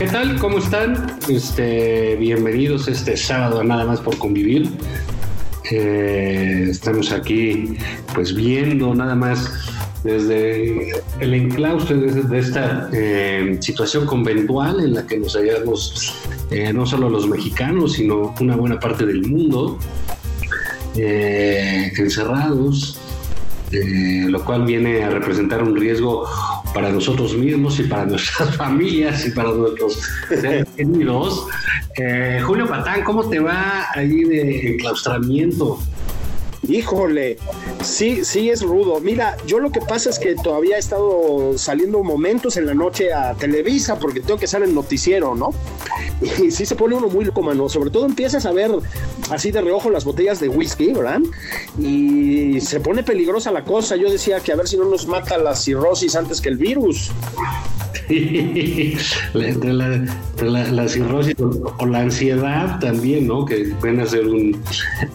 [0.00, 0.38] ¿Qué tal?
[0.38, 1.18] ¿Cómo están?
[1.28, 4.70] Este, bienvenidos este sábado Nada más por convivir.
[5.70, 7.76] Eh, estamos aquí
[8.14, 9.52] pues viendo nada más
[10.02, 16.14] desde el enclausto de, esta eh, situación conventual en la que nos hallamos
[16.50, 19.78] eh, no solo los mexicanos, sino una buena parte del mundo,
[20.96, 22.98] encerrados,
[23.70, 26.26] lo cual viene a representar un riesgo
[26.72, 30.00] para nosotros mismos y para nuestras familias y para nuestros
[30.76, 31.46] queridos.
[31.96, 35.78] Eh, Julio Patán, ¿cómo te va ahí de enclaustramiento?
[36.68, 37.38] Híjole,
[37.82, 39.00] sí, sí es rudo.
[39.00, 43.12] Mira, yo lo que pasa es que todavía he estado saliendo momentos en la noche
[43.12, 45.50] a Televisa porque tengo que estar en noticiero, ¿no?
[46.20, 47.68] Y sí se pone uno muy loco, mano.
[47.68, 48.70] Sobre todo empiezas a ver
[49.30, 51.20] así de reojo las botellas de whisky, ¿verdad?
[51.78, 53.96] Y se pone peligrosa la cosa.
[53.96, 57.10] Yo decía que a ver si no nos mata la cirrosis antes que el virus.
[59.34, 63.44] la, cirrosis o, la ansiedad también, ¿no?
[63.44, 64.60] Que pueden ser un,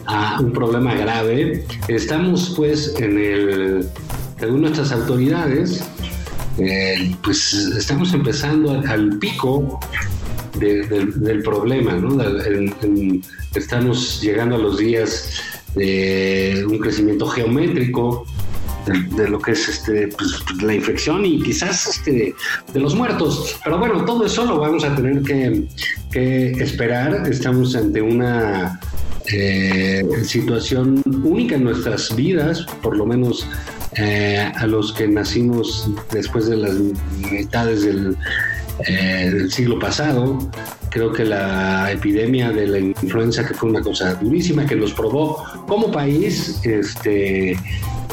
[0.06, 1.64] ah, un problema grave.
[1.88, 3.86] Estamos pues en el,
[4.38, 5.84] según nuestras autoridades,
[6.58, 9.78] eh, pues estamos empezando al, pico
[10.58, 12.16] de- del- problema, ¿no?
[13.54, 15.40] Estamos llegando a los días
[15.74, 18.26] de un crecimiento geométrico
[18.86, 22.34] de, lo que es este pues, la infección y quizás este
[22.72, 23.58] de los muertos.
[23.64, 25.66] Pero bueno, todo eso lo vamos a tener que,
[26.10, 27.26] que esperar.
[27.28, 28.80] Estamos ante una
[29.32, 33.46] eh, situación única en nuestras vidas, por lo menos
[33.96, 36.74] eh, a los que nacimos después de las
[37.30, 38.16] mitades del,
[38.86, 40.38] eh, del siglo pasado.
[40.90, 45.42] Creo que la epidemia de la influenza, que fue una cosa durísima, que nos probó
[45.66, 47.52] como país, este,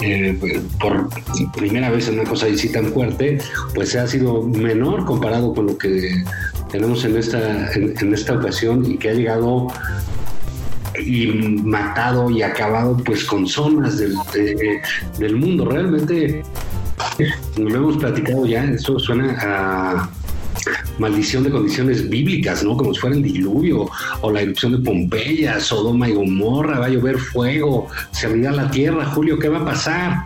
[0.01, 1.07] eh, por
[1.55, 3.37] primera vez en una cosa así tan fuerte,
[3.73, 6.23] pues ha sido menor comparado con lo que
[6.71, 9.67] tenemos en esta, en, esta ocasión y que ha llegado
[11.05, 11.27] y
[11.63, 14.81] matado y acabado pues con zonas del, de-
[15.19, 15.65] del mundo.
[15.65, 16.43] Realmente
[17.57, 20.09] lo hemos platicado ya, esto suena a
[20.99, 22.77] maldición de condiciones bíblicas, ¿no?
[22.77, 23.89] Como si fuera el diluvio
[24.21, 28.69] o la erupción de Pompeya, Sodoma y Gomorra, va a llover fuego, se abrirá la
[28.69, 30.25] tierra, Julio, ¿qué va a pasar?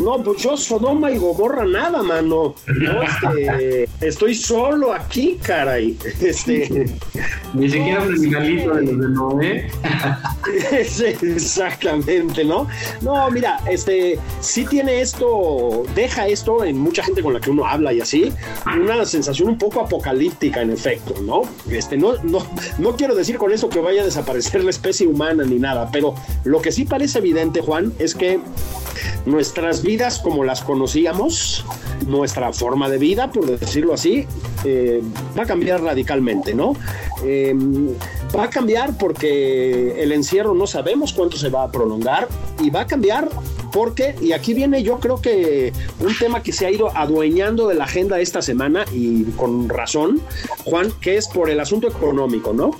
[0.00, 2.54] No, pues yo Sodoma y Gomorra nada, mano.
[2.66, 5.96] No, este, estoy solo aquí, caray.
[6.20, 6.86] Este,
[7.54, 9.70] Ni siquiera un animalito de los de Noé.
[10.88, 12.66] Sí, Exactamente, ¿no?
[13.02, 17.66] No, mira, este sí tiene esto, deja esto en mucha gente con la que uno
[17.66, 18.32] habla y así,
[18.66, 21.42] una sensación un poco apocalíptica en efecto, ¿no?
[21.70, 22.46] Este, no, no,
[22.78, 26.14] no quiero decir con eso que vaya a desaparecer la especie humana ni nada, pero
[26.44, 28.40] lo que sí parece evidente, Juan, es que
[29.26, 29.89] nuestras vidas
[30.22, 31.64] como las conocíamos,
[32.06, 34.26] nuestra forma de vida, por decirlo así,
[34.64, 35.02] eh,
[35.36, 36.74] va a cambiar radicalmente, ¿no?
[37.24, 37.54] Eh,
[38.36, 42.28] va a cambiar porque el encierro no sabemos cuánto se va a prolongar
[42.60, 43.28] y va a cambiar
[43.72, 47.74] porque, y aquí viene yo creo que un tema que se ha ido adueñando de
[47.74, 50.20] la agenda esta semana y con razón,
[50.64, 52.72] Juan, que es por el asunto económico, ¿no?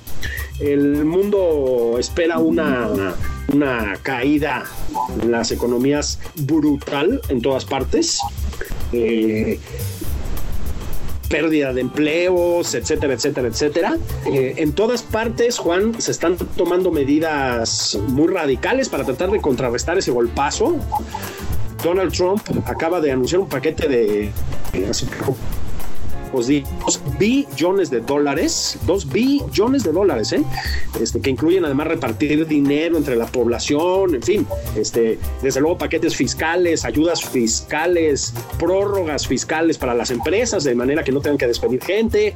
[0.59, 3.15] El mundo espera una,
[3.53, 4.65] una caída
[5.21, 8.19] en las economías brutal en todas partes.
[8.91, 9.59] Eh,
[11.31, 13.97] pérdida de empleos, etcétera, etcétera, etcétera.
[14.31, 19.97] Eh, en todas partes, Juan, se están tomando medidas muy radicales para tratar de contrarrestar
[19.97, 20.75] ese golpazo.
[21.83, 24.31] Donald Trump acaba de anunciar un paquete de,
[24.73, 24.91] eh,
[26.31, 30.43] como pues di dos billones de dólares, dos billones de dólares, ¿eh?
[30.99, 34.47] Este, que incluyen además repartir dinero entre la población, en fin,
[34.77, 41.11] este, desde luego paquetes fiscales, ayudas fiscales, prórrogas fiscales para las empresas, de manera que
[41.11, 42.33] no tengan que despedir gente.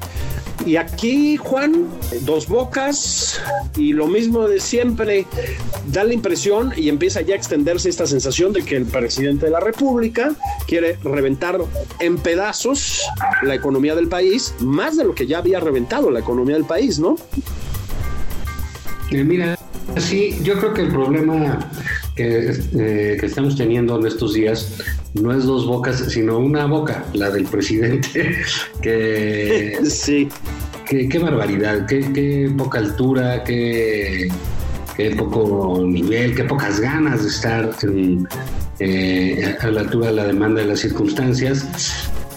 [0.66, 1.88] Y aquí, Juan,
[2.22, 3.40] dos bocas
[3.78, 5.28] y lo mismo de siempre,
[5.88, 9.52] da la impresión y empieza ya a extenderse esta sensación de que el presidente de
[9.52, 10.34] la República
[10.66, 11.60] quiere reventar
[12.00, 13.04] en pedazos
[13.44, 16.98] la economía del país, más de lo que ya había reventado la economía del país,
[16.98, 17.16] ¿no?
[19.12, 19.58] Eh, mira,
[19.98, 21.70] sí, yo creo que el problema
[22.16, 24.80] que, eh, que, estamos teniendo en estos días
[25.14, 28.38] no es dos bocas, sino una boca, la del presidente,
[28.82, 29.78] que...
[29.84, 30.30] sí.
[30.88, 34.28] Qué, qué barbaridad, qué, qué, poca altura, qué,
[34.96, 38.28] qué, poco nivel, qué pocas ganas de estar en,
[38.80, 41.66] eh, a la altura de la demanda de las circunstancias,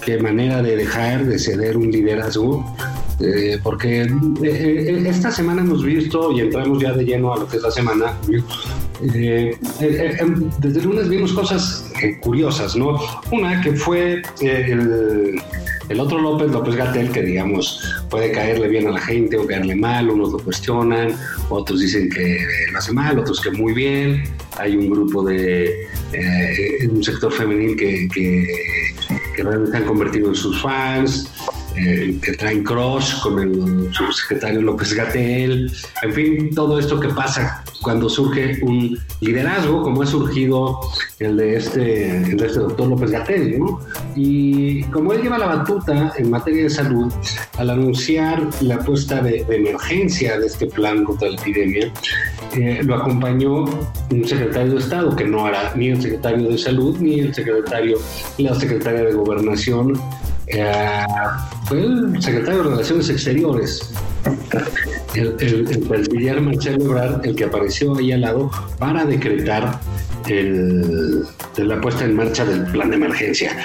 [0.04, 2.64] qué manera de dejar de ceder un liderazgo
[3.20, 4.08] eh, porque eh,
[4.44, 7.70] eh, esta semana hemos visto, y entramos ya de lleno a lo que es la
[7.72, 8.16] semana,
[9.02, 9.50] em,
[10.58, 11.90] desde el lunes vimos cosas
[12.20, 12.96] curiosas, ¿no?
[13.32, 19.00] Una que fue el, otro López, López Gatel, que digamos puede caerle bien a la
[19.00, 21.12] gente o caerle mal, unos lo cuestionan,
[21.48, 22.38] otros dicen que
[22.70, 24.22] lo hace mal, otros que muy bien,
[24.58, 25.88] hay un grupo de
[26.88, 28.08] un sector femenil que,
[29.38, 31.30] que realmente han convertido en sus fans,
[31.78, 35.72] eh, que traen crush con el subsecretario López Gatel,
[36.02, 40.80] en fin, todo esto que pasa cuando surge un liderazgo, como ha surgido
[41.20, 43.80] el de este, el de este doctor López Gatel, ¿no?
[44.16, 47.12] Y como él lleva la batuta en materia de salud,
[47.56, 51.92] al anunciar la apuesta de, emergencia de este plan contra la epidemia,
[52.56, 53.64] eh, lo acompañó
[54.10, 57.98] un secretario de Estado, que no era ni el secretario de Salud, ni el secretario,
[58.38, 60.00] la secretaria de Gobernación,
[60.50, 61.04] eh,
[61.64, 63.92] fue el secretario de Relaciones Exteriores,
[65.14, 69.80] el, el, Marcelo Ebrard, el que apareció ahí al lado para decretar
[70.26, 71.24] el,
[71.56, 73.56] la puesta en marcha del plan de emergencia.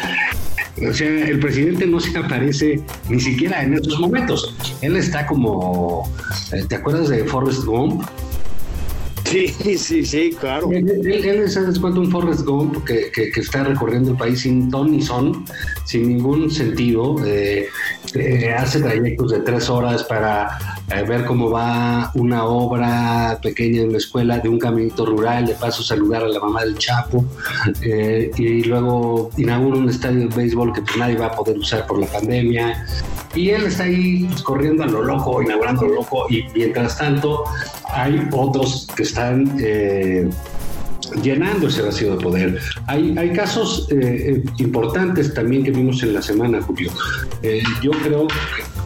[0.89, 4.55] O sea, el presidente no se aparece ni siquiera en estos momentos.
[4.81, 6.09] Él está como,
[6.51, 8.03] eh, ¿te acuerdas de Forrest Gump?
[9.33, 9.47] Sí,
[9.77, 10.69] sí, sí, claro.
[10.71, 15.43] Él, es, un Forrest Gump que, está recorriendo el país sin ton ni son,
[15.85, 17.15] sin ningún sentido.
[17.25, 17.67] Eh,
[18.13, 20.59] eh, hace trayectos de tres horas para
[20.91, 25.55] eh, ver cómo va una obra pequeña en la escuela de un caminito rural, de
[25.55, 27.25] paso saludar a la mamá del Chapo,
[27.81, 31.97] y luego inaugura un estadio de béisbol que pues nadie va a poder usar por
[31.97, 32.85] la pandemia.
[33.33, 37.45] Y él está ahí corriendo a lo loco, inaugurando a lo loco, y mientras tanto
[37.93, 40.27] hay otros que están eh,
[41.21, 42.59] llenando ese vacío de poder.
[42.87, 43.95] Hay, hay casos eh,
[44.35, 46.91] eh, importantes también que vimos en la semana, Julio.
[47.81, 48.27] yo creo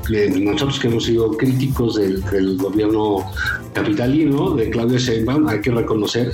[0.07, 3.25] que nosotros que hemos sido críticos del, del, gobierno
[3.73, 6.33] capitalino de Claudio Sheinbaum, hay que reconocer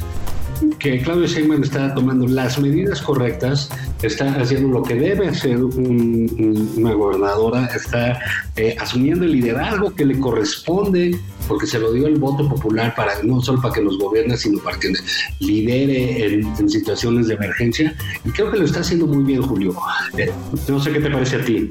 [0.79, 3.69] que Claudio Sheinbaum está tomando las medidas correctas,
[4.01, 8.19] está haciendo lo que debe hacer una gobernadora, está
[8.55, 11.17] eh, asumiendo el liderazgo que le corresponde,
[11.47, 14.59] porque se lo dio el voto popular para no solo para que nos gobierne, sino
[14.59, 14.93] para que
[15.39, 17.95] lidere en, situaciones de emergencia.
[18.25, 19.75] Y creo que lo está haciendo muy bien, Julio.
[20.17, 20.31] Eh,
[20.67, 21.69] no sé qué te parece a ti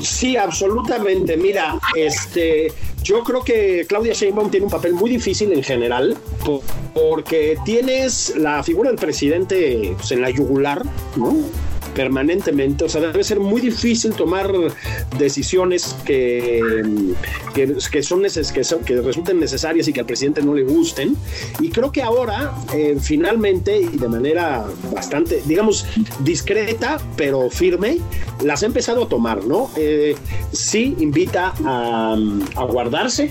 [0.00, 1.36] sí, absolutamente.
[1.36, 2.72] Mira, este,
[3.02, 6.16] yo creo que Claudia Sheinbaum tiene un papel muy difícil en general,
[6.94, 10.82] porque tienes la figura del presidente pues, en la yugular,
[11.16, 11.34] ¿no?
[11.94, 14.50] Permanentemente, o sea, debe ser muy difícil tomar
[15.18, 16.60] decisiones que,
[17.54, 18.24] que, son,
[18.84, 21.16] que resulten necesarias y que al presidente no le gusten.
[21.60, 25.86] Y creo que ahora, eh, finalmente, y de manera bastante, digamos,
[26.20, 27.98] discreta, pero firme,
[28.42, 29.70] las ha empezado a tomar, ¿no?
[29.76, 30.14] Eh,
[30.52, 32.16] sí invita a,
[32.56, 33.30] a guardarse,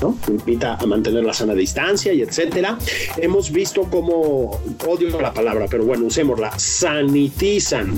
[0.00, 0.16] ¿no?
[0.28, 2.78] Invita a mantener la sana distancia y etcétera.
[3.16, 7.89] Hemos visto cómo, odio la palabra, pero bueno, usémosla, sanitizan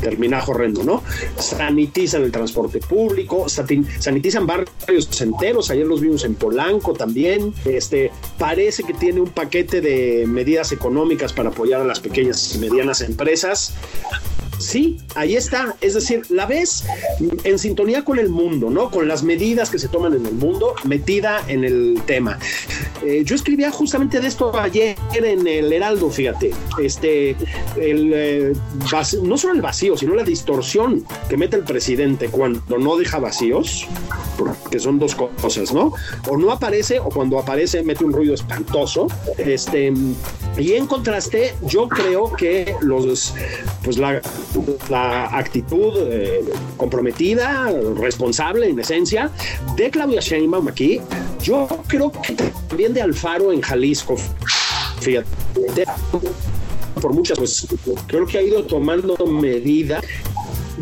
[0.00, 1.02] termina horrendo, ¿no?
[1.38, 8.82] Sanitizan el transporte público, sanitizan barrios enteros, ayer los vimos en Polanco también, este, parece
[8.82, 13.74] que tiene un paquete de medidas económicas para apoyar a las pequeñas y medianas empresas,
[14.64, 15.76] Sí, ahí está.
[15.82, 16.84] Es decir, la ves
[17.44, 18.90] en sintonía con el mundo, ¿no?
[18.90, 22.38] Con las medidas que se toman en el mundo, metida en el tema.
[23.04, 26.52] Eh, yo escribía justamente de esto ayer en el Heraldo, fíjate.
[26.82, 27.36] Este,
[27.76, 28.52] el, eh,
[29.22, 33.86] no solo el vacío, sino la distorsión que mete el presidente cuando no deja vacíos,
[34.70, 35.92] que son dos cosas, ¿no?
[36.26, 39.08] O no aparece, o cuando aparece mete un ruido espantoso.
[39.36, 39.92] Este,
[40.56, 43.34] Y en contraste, yo creo que los,
[43.82, 44.22] pues la,
[44.90, 46.40] actitud eh,
[46.76, 49.30] comprometida, responsable en esencia
[49.76, 51.00] de Claudia Sheinbaum aquí,
[51.42, 52.34] yo creo que
[52.68, 54.16] también de Alfaro en Jalisco,
[55.00, 55.28] fíjate,
[57.00, 57.66] por muchas, pues
[58.06, 60.02] creo que ha ido tomando medidas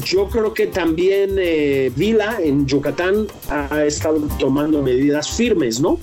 [0.04, 5.99] yo creo que también eh, Vila en Yucatán ha estado tomando medidas firmes, ¿no?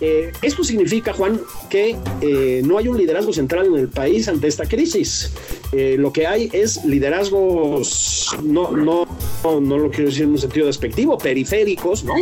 [0.00, 4.48] Eh, esto significa, Juan, que eh, no hay un liderazgo central en el país ante
[4.48, 5.32] esta crisis.
[5.72, 9.06] lo que hay es liderazgos, no, no,
[9.44, 12.14] no, lo quiero decir en un sentido despectivo, periféricos, ¿no?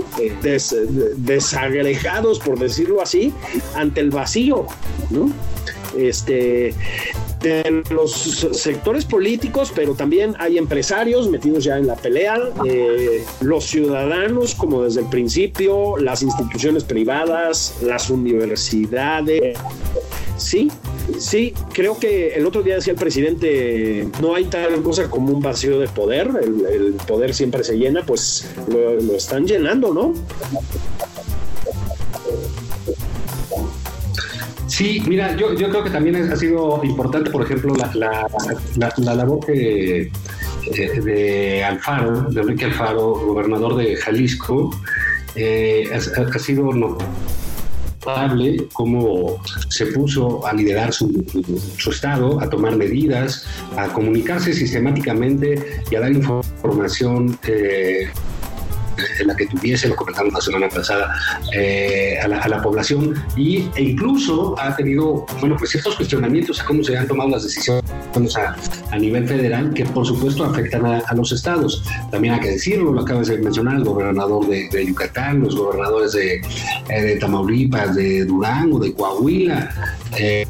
[1.17, 3.33] desagregados, por decirlo así,
[3.75, 4.67] ante el vacío,
[5.11, 5.31] ¿no?
[5.97, 6.75] Este,
[7.41, 8.13] de los
[8.53, 14.83] sectores políticos, pero también hay empresarios metidos ya en la pelea, eh, los ciudadanos, como
[14.83, 19.59] desde el principio, las instituciones privadas, las universidades.
[20.37, 20.71] Sí,
[21.19, 25.41] sí, creo que el otro día decía el presidente, no hay tal cosa como un
[25.41, 30.15] vacío de poder, el, poder siempre se llena, pues lo están llenando, ¿no?
[34.79, 38.29] Sí, mira, yo, yo creo que también ha sido importante, por ejemplo, la, la,
[38.97, 40.09] la, labor eh,
[41.03, 44.71] de Alfaro, de Enrique Alfaro, gobernador de Jalisco,
[45.35, 51.25] eh, ha, sido notable cómo se puso a liderar su,
[51.77, 58.13] su, estado, a tomar medidas, a comunicarse sistemáticamente y a dar información eh,
[59.25, 61.15] la que tuviese, lo comentamos la semana pasada,
[61.55, 66.83] eh, a, la, población y, e incluso ha tenido, bueno, pues ciertos cuestionamientos a cómo
[66.83, 67.85] se han tomado las decisiones
[68.37, 68.57] a,
[68.91, 71.85] a nivel federal que por supuesto afectan a, los estados.
[72.11, 76.41] También hay que decirlo, lo acabas de mencionar, el gobernador de, Yucatán, los gobernadores de,
[76.89, 79.71] eh, de, Tamaulipas, de Durango, de Coahuila,
[80.17, 80.47] eh,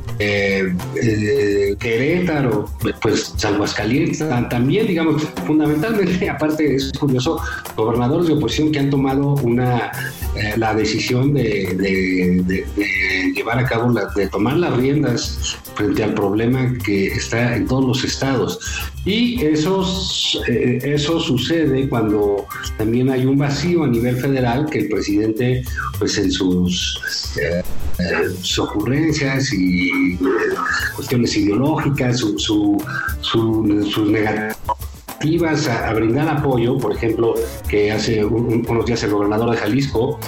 [1.79, 7.41] Querétaro, pues Aguascalientes, también digamos, fundamentalmente, aparte es curioso,
[7.77, 9.93] gobernadores de oposición que han tomado una
[10.35, 12.65] eh, la decisión de,
[13.35, 18.05] llevar a cabo, de tomar las riendas frente al problema que está en todos los
[18.05, 18.59] estados.
[19.05, 19.85] Y eso,
[20.49, 22.47] eh, eso sucede cuando
[22.77, 25.65] también hay un vacío a nivel federal que el presidente,
[25.99, 27.01] pues en sus,
[27.41, 27.63] eh,
[28.41, 30.19] sus ocurrencias y
[30.95, 32.85] cuestiones ideológicas, su, su,
[33.91, 37.35] sus negativas a, brindar apoyo, por ejemplo,
[37.69, 40.19] que hace unos días el gobernador de Jalisco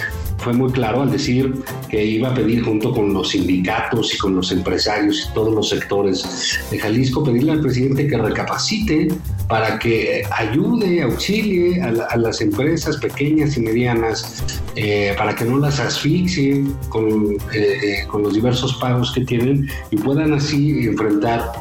[0.41, 1.53] fue muy claro al decir
[1.89, 5.69] que iba a pedir junto con los sindicatos y con los empresarios y todos los
[5.69, 9.07] sectores de Jalisco, pedirle al presidente que recapacite
[9.47, 14.43] para que ayude, auxilie a, las empresas pequeñas y medianas,
[14.75, 19.69] eh, para que no las asfixie con, eh, eh, con los diversos pagos que tienen
[19.91, 21.51] y puedan así enfrentar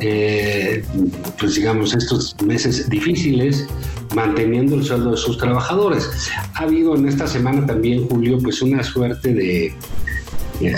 [0.00, 0.84] eh,
[1.38, 3.66] pues digamos, estos meses difíciles
[4.14, 6.08] manteniendo el sueldo de sus trabajadores.
[6.54, 9.66] Ha habido en esta semana también, Julio, pues una suerte de,
[10.60, 10.74] eh,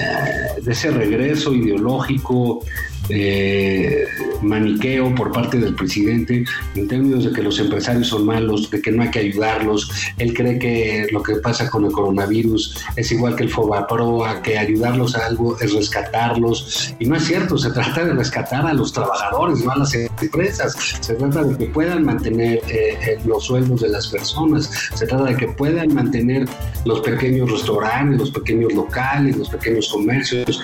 [0.63, 2.65] de ese regreso ideológico
[3.11, 4.05] eh,
[4.43, 8.93] maniqueo por parte del presidente en términos de que los empresarios son malos, de que
[8.93, 9.91] no hay que ayudarlos.
[10.19, 14.59] Él cree que lo que pasa con el coronavirus es igual que el Fobaproa, que
[14.59, 16.95] ayudarlos a algo es rescatarlos.
[16.99, 20.77] Y no es cierto, se trata de rescatar a los trabajadores, no a las empresas.
[21.00, 24.71] Se trata de que puedan mantener eh, eh, los sueldos de las personas.
[24.95, 26.49] Se trata de que puedan mantener
[26.85, 30.62] los pequeños restaurantes, los pequeños locales, los pequeños comercios,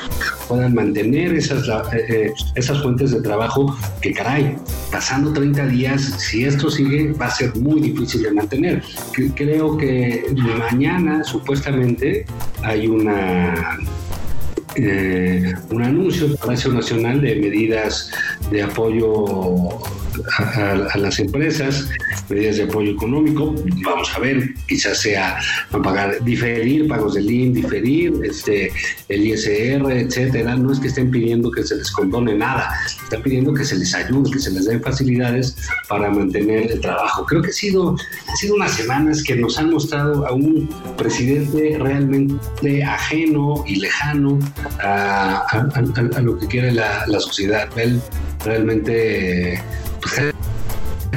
[0.49, 4.57] puedan mantener esas, eh, esas fuentes de trabajo que caray,
[4.91, 8.83] pasando 30 días, si esto sigue, va a ser muy difícil de mantener.
[9.35, 10.25] Creo que
[10.59, 12.27] mañana supuestamente
[12.63, 13.79] hay una
[14.77, 18.11] eh, un anuncio del Palacio Nacional de medidas
[18.51, 19.81] de apoyo
[20.39, 21.89] a, las empresas,
[22.29, 23.55] medidas de apoyo económico.
[23.85, 25.39] Vamos a ver, quizás sea
[25.83, 28.73] pagar, diferir pagos del IN, diferir este,
[29.09, 30.57] el ISR, etcétera.
[30.57, 32.71] No es que estén pidiendo que se les condone nada,
[33.03, 35.57] están pidiendo que se les ayude, que se les den facilidades
[35.89, 37.25] para mantener el trabajo.
[37.27, 37.97] Creo que ha sido,
[38.29, 44.39] ha sido unas semanas que nos han mostrado a un presidente realmente ajeno y lejano
[44.81, 45.45] a,
[46.23, 47.69] lo que quiere la, la sociedad.
[47.77, 48.01] Él
[48.45, 49.61] realmente
[50.05, 50.35] pues,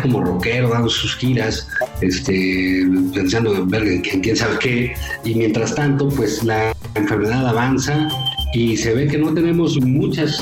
[0.02, 1.68] como rockero dando sus giras,
[2.02, 8.08] este, pensando en ver quién sabe qué, y mientras tanto, pues la enfermedad avanza
[8.54, 10.40] y se ve que no tenemos muchas,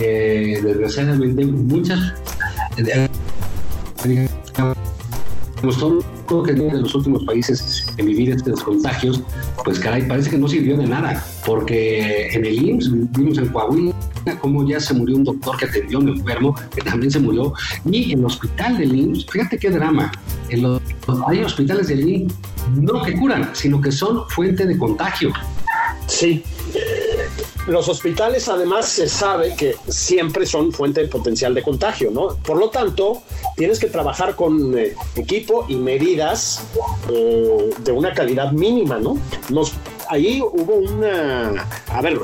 [0.00, 2.14] eh, desgraciadamente, muchas
[5.78, 9.20] todo lo que de los últimos países en vivir estos contagios,
[9.64, 13.94] pues caray, parece que no sirvió de nada, porque en el IMSS vimos en Coahuila
[14.40, 17.52] cómo ya se murió un doctor que atendió a un enfermo, que también se murió,
[17.90, 20.12] y en el hospital del IMSS, fíjate qué drama,
[20.48, 20.80] en los,
[21.26, 22.34] hay hospitales del IMSS
[22.76, 25.32] no que curan, sino que son fuente de contagio.
[26.06, 26.42] Sí,
[27.70, 32.36] los hospitales además se sabe que siempre son fuente de potencial de contagio, ¿no?
[32.36, 33.22] Por lo tanto,
[33.56, 36.62] tienes que trabajar con eh, equipo y medidas
[37.10, 39.18] eh, de una calidad mínima, ¿no?
[39.50, 39.72] Nos
[40.10, 42.18] ahí hubo una, a ver,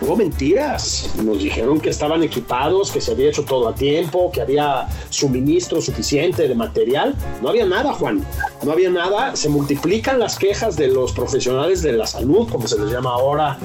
[0.00, 1.10] hubo mentiras.
[1.22, 5.80] Nos dijeron que estaban equipados, que se había hecho todo a tiempo, que había suministro
[5.80, 7.14] suficiente de material.
[7.42, 8.24] No había nada, Juan.
[8.62, 9.36] No había nada.
[9.36, 13.58] Se multiplican las quejas de los profesionales de la salud, como se les llama ahora,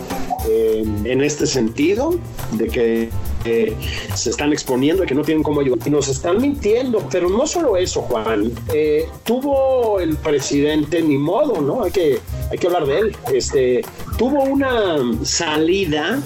[0.48, 2.15] eh, en este sentido,
[2.51, 3.10] de que
[3.44, 5.80] se están exponiendo y que no tienen cómo ayudar.
[5.86, 8.52] Y nos están mintiendo, pero no solo eso, Juan.
[8.74, 11.84] Eh, tuvo el presidente, ni modo, ¿no?
[11.84, 12.20] Hay que,
[12.52, 13.18] hay que hablar de él.
[13.34, 13.86] Este,
[14.18, 16.22] tuvo una salida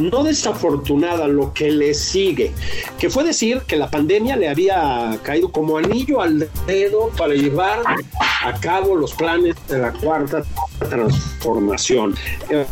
[0.00, 2.52] no desafortunada, lo que le sigue,
[2.98, 7.80] que fue decir que la pandemia le había caído como anillo al dedo para llevar
[8.44, 10.42] a cabo los planes de la cuarta
[10.88, 12.14] transformación.
[12.48, 12.64] Eh,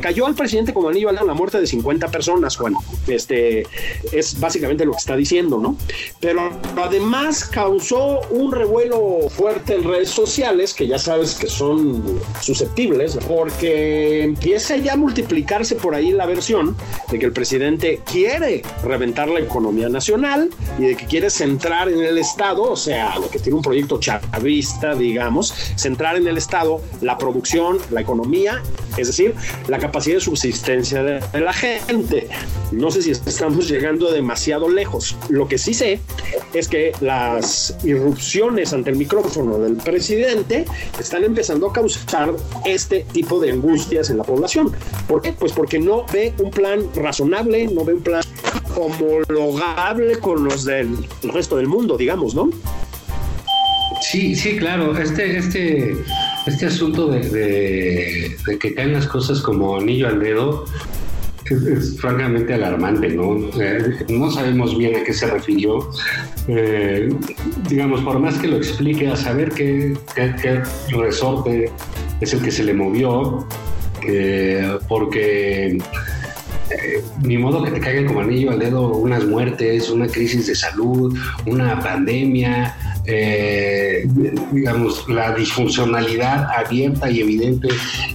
[0.00, 2.74] cayó al presidente como anillo dedo la muerte de 50 personas, Juan.
[3.06, 3.66] Este
[4.12, 5.76] es básicamente lo que está diciendo, ¿no?
[6.20, 13.18] Pero además causó un revuelo fuerte en redes sociales, que ya sabes que son susceptibles,
[13.28, 16.76] porque empieza ya a multiplicarse por ahí la versión
[17.10, 22.02] de que el presidente quiere reventar la economía nacional y de que quiere centrar en
[22.02, 26.80] el Estado, o sea, lo que tiene un proyecto chavista, digamos, centrar en el Estado
[27.00, 28.62] la producción, la economía,
[28.96, 29.34] es decir,
[29.68, 32.28] la capacidad de subsistencia de la gente.
[32.72, 35.16] No sé si estamos llegando demasiado lejos.
[35.28, 36.00] Lo que sí sé
[36.52, 40.64] es que las irrupciones ante el micrófono del presidente
[40.98, 44.72] están empezando a causar este tipo de angustias en la población.
[45.08, 45.32] ¿Por qué?
[45.32, 48.22] Pues porque no ve un plan razonable, no ve un plan
[48.76, 52.50] homologable con los del resto del mundo, digamos, ¿no?
[54.00, 54.96] Sí, sí, claro.
[54.96, 55.96] Este, este,
[56.48, 60.64] este asunto de, que caen las cosas como anillo al dedo
[61.50, 63.38] es, francamente alarmante, ¿no?
[64.08, 65.90] no sabemos bien a qué se refirió.
[66.48, 67.08] Eh,
[67.68, 69.96] digamos, por más que lo explique, a saber qué,
[70.90, 71.70] resorte
[72.20, 73.46] es el que se le movió,
[74.06, 75.78] eh, porque
[77.22, 81.16] ni modo que te caigan como anillo al dedo unas muertes, una crisis de salud,
[81.46, 82.74] una pandemia,
[83.10, 84.06] eh,
[84.52, 87.68] digamos, la disfuncionalidad abierta y evidente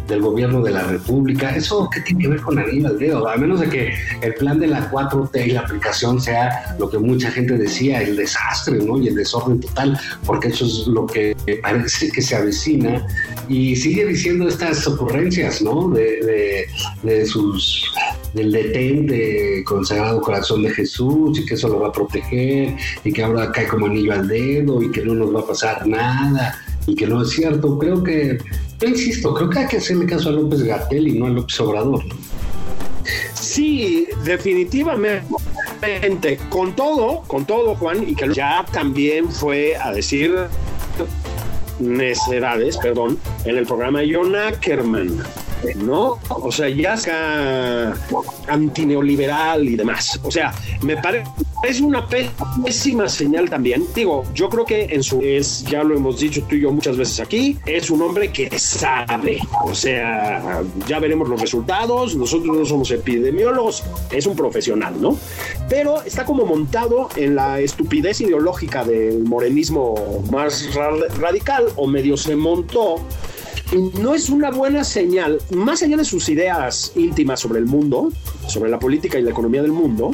[0.08, 1.56] del gobierno de la República.
[1.56, 3.28] ¿Eso qué tiene que ver con anillo al dedo?
[3.28, 7.00] A menos de que el plan de la 4T y la aplicación sea lo que
[7.00, 9.00] mucha gente decía, el desastre, ¿no?
[9.00, 13.04] Y el desorden total, porque eso es lo que parece que se avecina.
[13.50, 15.90] Y sigue diciendo estas ocurrencias, ¿no?
[15.90, 16.68] De,
[17.02, 17.92] de sus
[18.34, 23.14] del detente con Sagrado Corazón de Jesús y que eso lo va a proteger y
[23.14, 26.60] que ahora cae como anillo al dedo y que no nos va a pasar nada
[26.88, 27.78] y que no es cierto.
[27.78, 28.38] Creo que,
[28.86, 32.04] insisto, creo que hay que hacerle caso a López Gatel y no a López Obrador.
[33.34, 35.24] Sí, definitivamente.
[36.50, 40.34] Con todo, con todo, Juan, y que ya también fue a decir
[41.80, 45.22] necedades, perdón, en el programa de John Ackerman.
[45.76, 46.20] ¿No?
[46.30, 47.94] O sea, ya está
[48.48, 50.20] antineoliberal y demás.
[50.24, 53.86] O sea, me parece una pésima señal también.
[53.96, 56.98] Digo, yo creo que en su es, ya lo hemos dicho tú y yo muchas
[56.98, 59.40] veces aquí, es un hombre que sabe.
[59.64, 62.16] O sea, ya veremos los resultados.
[62.16, 65.18] Nosotros no somos epidemiólogos, es un profesional, ¿no?
[65.70, 70.70] Pero está como montado en la estupidez ideológica del morenismo más
[71.20, 72.96] radical, o medio se montó
[74.02, 78.12] no es una buena señal, más allá de sus ideas íntimas sobre el mundo,
[78.48, 80.14] sobre la política y la economía del mundo,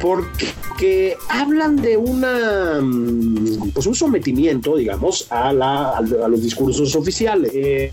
[0.00, 7.50] porque hablan de una mm, pues un sometimiento, digamos, a, la, a los discursos oficiales.
[7.54, 7.90] Eh,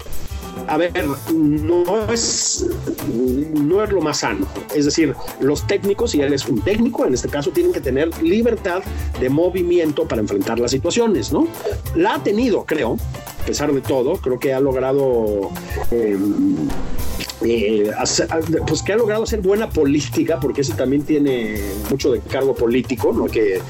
[0.68, 0.92] a ver,
[1.34, 2.66] no es,
[3.54, 4.48] no es lo más sano.
[4.74, 8.10] Es decir, los técnicos, y él es un técnico, en este caso, tienen que tener
[8.22, 8.82] libertad
[9.20, 11.48] de movimiento para enfrentar las situaciones, ¿no?
[11.96, 12.98] La ha tenido, creo,
[13.48, 15.50] pesar de todo, creo que ha logrado...
[15.90, 16.68] Em,
[17.42, 17.92] eh,
[18.68, 23.14] pues que ha logrado hacer buena política, porque eso también tiene mucho de cargo político,
[23.14, 23.62] no hay que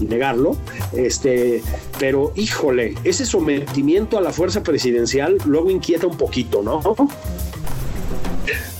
[0.00, 0.56] negarlo,
[0.92, 1.62] este,
[1.98, 6.80] pero híjole, ese sometimiento a la fuerza presidencial luego inquieta un poquito, ¿no?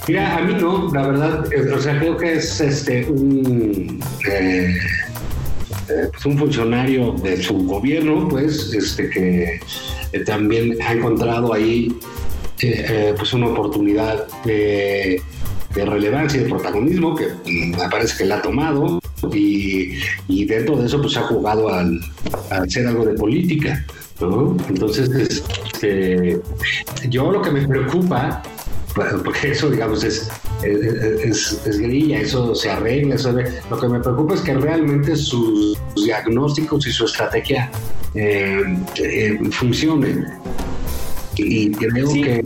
[0.08, 3.06] Mira, a mí no, la verdad, o sea, creo que es este
[5.90, 9.60] eh, pues un funcionario de su gobierno, pues, este que
[10.24, 11.94] también ha encontrado ahí
[13.16, 15.22] pues una oportunidad de,
[15.74, 19.00] relevancia y de protagonismo que me parece que la ha tomado
[19.32, 19.92] y,
[20.28, 22.00] y dentro de eso pues ha jugado al,
[22.50, 23.84] a hacer algo de política.
[24.68, 25.42] Entonces,
[25.72, 26.40] este,
[27.08, 28.42] yo lo que me preocupa,
[28.94, 30.28] porque eso, digamos, es,
[30.62, 33.34] es, es, grilla, eso se arregla, eso
[33.70, 37.70] lo que me preocupa es que realmente sus diagnósticos y su estrategia
[38.14, 38.62] eh,
[38.96, 40.26] eh, funcionen.
[41.36, 42.44] Y creo que,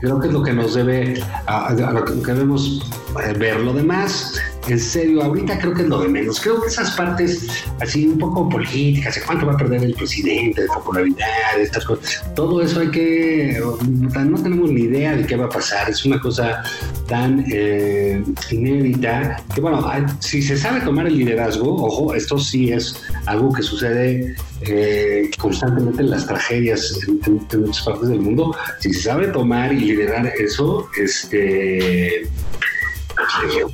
[0.00, 2.82] creo que es lo que nos debe a, lo que debemos
[3.22, 4.34] eh, ver lo demás
[4.68, 6.40] en serio, ahorita creo que es lo de menos.
[6.40, 7.48] Creo que esas partes
[7.80, 12.62] así un poco políticas, cuánto va a perder el presidente, de popularidad, estas cosas, todo
[12.62, 15.90] eso hay que, no tenemos ni idea de qué va a pasar.
[15.90, 16.62] Es una cosa
[17.08, 19.84] tan eh, inédita que, bueno,
[20.20, 22.96] si se sabe tomar el liderazgo, ojo, esto sí es
[23.26, 28.54] algo que sucede eh, constantemente en las tragedias en, muchas partes del mundo.
[28.78, 32.28] Si se sabe tomar y liderar eso, este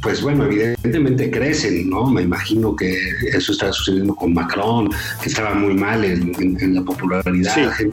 [0.03, 2.07] pues bueno, evidentemente crecen, ¿no?
[2.07, 2.96] Me imagino que
[3.33, 4.90] eso está sucediendo con Macron,
[5.22, 7.72] que estaba muy mal en, la popularidad.
[7.77, 7.90] Sí.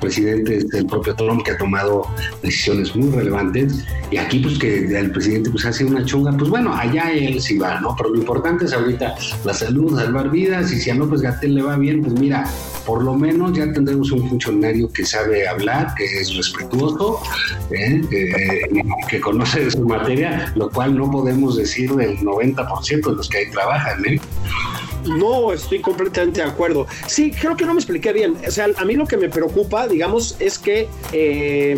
[0.00, 2.02] Presidente del propio Trump que ha tomado
[2.42, 6.74] decisiones muy relevantes y aquí pues que el presidente pues hace una chunga, pues bueno,
[6.74, 7.94] allá él sí va, ¿no?
[7.96, 11.62] Pero lo importante es ahorita la salud, salvar vidas y si a López Gatel le
[11.62, 12.44] va bien, pues mira,
[12.86, 17.20] por lo menos ya tendremos un funcionario que sabe hablar, que es respetuoso,
[17.70, 18.02] ¿eh?
[19.08, 23.50] que conoce su materia, lo cual no podemos decir del 90% de los que ahí
[23.50, 24.04] trabajan.
[24.06, 24.20] ¿eh?
[25.06, 26.86] No, estoy completamente de acuerdo.
[27.06, 28.36] Sí, creo que no me expliqué bien.
[28.46, 31.76] O sea, a mí lo que me preocupa, digamos, es que, eh,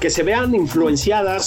[0.00, 1.46] que se vean influenciadas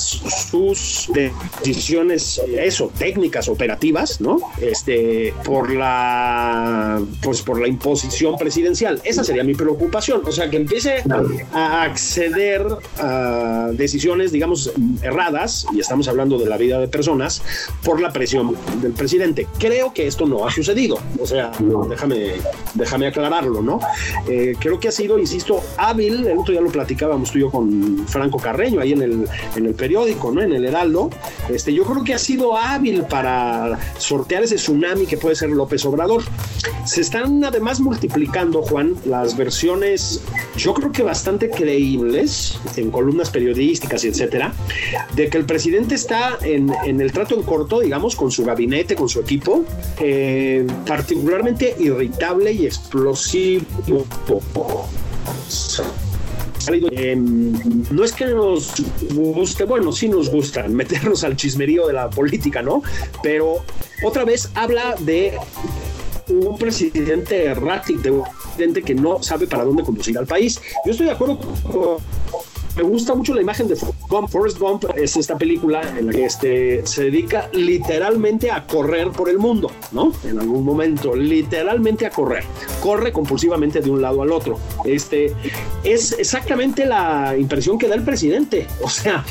[0.50, 4.40] sus decisiones, eso, técnicas, operativas, ¿no?
[4.62, 9.02] Este, por la, pues por la imposición presidencial.
[9.04, 10.22] Esa sería mi preocupación.
[10.26, 11.04] O sea, que empiece
[11.54, 12.66] a acceder
[13.00, 17.42] a decisiones, digamos, erradas, y estamos hablando de la vida de personas,
[17.84, 19.48] por la presión del presidente.
[19.60, 21.00] Creo que esto no ha sucedido.
[21.20, 21.52] O sea,
[21.90, 22.34] déjame,
[22.74, 23.80] déjame aclararlo, ¿no?
[24.28, 26.28] Eh, creo que ha sido, insisto, hábil.
[26.28, 29.66] El otro día lo platicábamos tú y yo con Franco Carreño ahí en el, en
[29.66, 30.42] el periódico, ¿no?
[30.42, 31.10] En el Heraldo.
[31.50, 35.86] Este, yo creo que ha sido hábil para sortear ese tsunami que puede ser López
[35.86, 36.24] Obrador.
[36.86, 40.22] Se están además multiplicando, Juan, las versiones,
[40.56, 44.54] yo creo que bastante creíbles en columnas periodísticas etcétera,
[45.16, 48.96] de que el presidente está en, en el trato en corto, digamos, con su gabinete,
[48.96, 49.66] con su equipo.
[50.00, 53.66] Eh, particularmente irritable y explosivo.
[56.70, 57.54] Em,
[57.92, 58.74] no es que nos
[59.14, 62.84] guste, bueno, sí nos gusta meternos al chismerío de la política, ¿no?
[63.24, 63.64] Pero
[64.04, 65.38] otra vez habla de
[66.30, 70.62] un presidente errático, de un presidente que no sabe para dónde conducir al país.
[70.86, 71.98] Yo estoy de acuerdo con
[72.78, 73.76] me gusta mucho la imagen de
[74.10, 74.30] Gump.
[74.30, 79.30] Forrest Gump es esta película en la que este, se dedica literalmente a correr por
[79.30, 80.12] el mundo, ¿no?
[80.24, 82.44] En algún momento, literalmente a correr.
[82.82, 84.60] Corre compulsivamente de un lado al otro.
[84.86, 85.34] Este,
[85.84, 88.68] es exactamente la impresión que da el presidente.
[88.82, 89.26] O sea,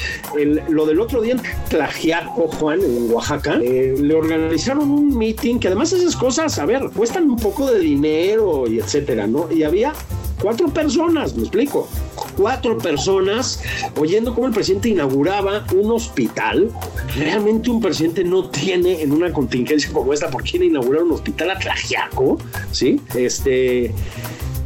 [0.68, 5.68] lo del otro día en Tlajiaco, Juan, en Oaxaca, eh, le organizaron un meeting que
[5.68, 9.50] además esas cosas, a ver, cuestan un poco de dinero y etcétera, ¿no?
[9.50, 9.92] Y había
[10.40, 11.88] cuatro personas, me explico,
[12.36, 13.60] cuatro personas
[13.96, 16.70] oyendo cómo el presidente inauguraba un hospital.
[17.16, 21.50] Realmente un presidente no tiene en una contingencia como esta por qué inaugurar un hospital
[21.50, 22.38] a Tlajiaco,
[22.70, 23.00] ¿sí?
[23.14, 23.92] Este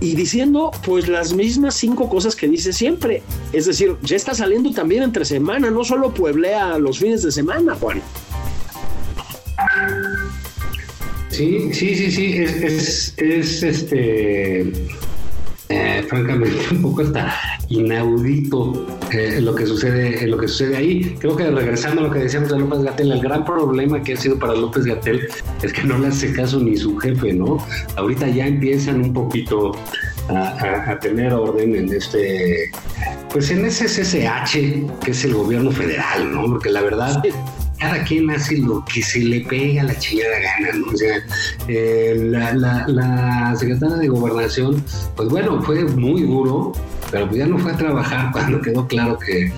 [0.01, 3.23] y diciendo pues las mismas cinco cosas que dice siempre.
[3.53, 7.75] Es decir, ya está saliendo también entre semana, no solo pueblea los fines de semana,
[7.75, 8.03] Juan.
[11.29, 14.73] Sí, sí, sí, sí, es, es este
[15.71, 17.33] eh, francamente un poco está
[17.69, 21.17] inaudito eh, lo que sucede lo que sucede ahí.
[21.21, 24.17] Creo que regresando a lo que decíamos de López Gatel, el gran problema que ha
[24.17, 25.29] sido para López Gatel
[25.63, 27.65] es que no le hace caso ni su jefe, ¿no?
[27.97, 29.73] Ahorita ya empiezan un poquito
[30.29, 32.71] a, tener orden en este,
[33.33, 36.47] pues en ese SSH que es el gobierno federal, ¿no?
[36.47, 37.23] Porque la verdad
[37.81, 40.93] cada quien hace lo que se le pega la chingada gana, ¿no?
[40.93, 41.17] O sea,
[41.67, 44.85] eh, la, la, secretaria de Gobernación,
[45.17, 46.73] pues bueno, fue muy duro,
[47.11, 49.51] pero pues ya no fue a trabajar cuando quedó claro que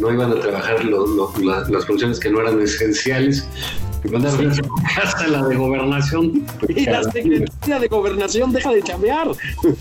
[0.00, 3.46] no iban a trabajar las funciones que no eran esenciales.
[4.04, 6.44] Y mandaron a casa la de gobernación.
[6.68, 9.28] Y la secretaria de gobernación deja de chambear.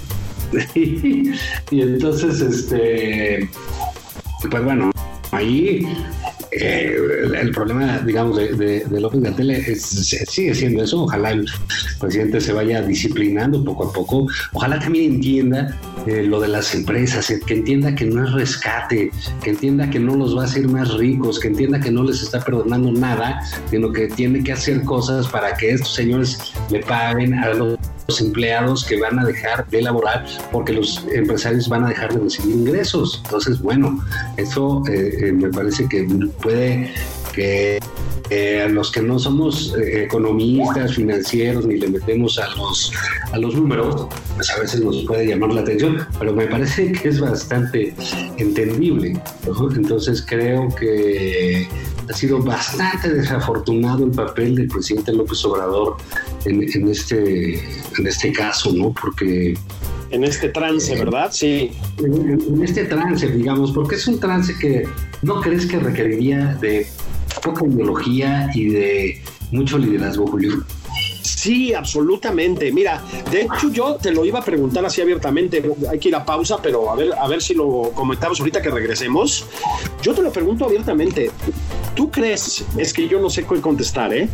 [0.75, 1.31] y,
[1.71, 3.49] y entonces, este,
[4.49, 4.91] pues bueno,
[5.31, 5.85] ahí
[6.59, 6.95] eh,
[7.39, 11.03] el problema, digamos, de, López Gatell sigue siendo eso.
[11.03, 11.45] Ojalá el
[11.99, 14.27] presidente se vaya disciplinando poco a poco.
[14.53, 19.11] Ojalá también entienda eh, lo de las empresas, eh, que entienda que no es rescate,
[19.43, 22.21] que entienda que no los va a hacer más ricos, que entienda que no les
[22.21, 27.33] está perdonando nada, sino que tiene que hacer cosas para que estos señores le paguen
[27.35, 27.77] a los
[28.21, 32.55] empleados que van a dejar de laborar porque los empresarios van a dejar de recibir
[32.55, 33.21] ingresos.
[33.25, 34.03] Entonces, bueno,
[34.37, 36.07] eso eh, me parece que
[36.41, 36.93] puede
[37.33, 37.79] que
[38.63, 42.91] a los que no somos eh, economistas, financieros, ni le metemos a los,
[43.31, 47.09] a los números, pues a veces nos puede llamar la atención, pero me parece que
[47.09, 47.93] es bastante
[48.37, 49.19] entendible.
[49.75, 51.67] Entonces creo que
[52.09, 55.97] ha sido bastante desafortunado el papel del presidente López Obrador
[56.45, 57.55] en este,
[57.97, 58.93] en este caso, ¿no?
[58.93, 59.53] Porque
[60.13, 61.29] en este trance, ¿verdad?
[61.31, 61.71] Sí.
[61.97, 64.87] En, este trance, digamos, porque es un trance que
[65.23, 66.87] no crees que requeriría de
[67.43, 69.21] poca ideología y de
[69.51, 70.63] mucho liderazgo, Julio.
[71.23, 72.71] Sí, absolutamente.
[72.71, 75.63] Mira, de hecho yo te lo iba a preguntar así abiertamente.
[75.89, 78.69] Hay que ir a pausa, pero a ver, a ver si lo comentamos ahorita que
[78.69, 79.45] regresemos.
[80.01, 81.31] Yo te lo pregunto abiertamente.
[81.95, 82.65] ¿Tú crees?
[82.77, 84.27] Es que yo no sé qué contestar, ¿eh?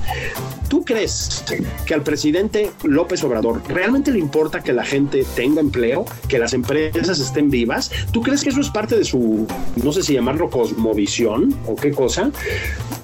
[0.69, 1.43] ¿Tú crees
[1.85, 6.53] que al presidente López Obrador realmente le importa que la gente tenga empleo, que las
[6.53, 7.91] empresas estén vivas?
[8.11, 9.47] ¿Tú crees que eso es parte de su,
[9.83, 12.31] no sé si llamarlo cosmovisión o qué cosa?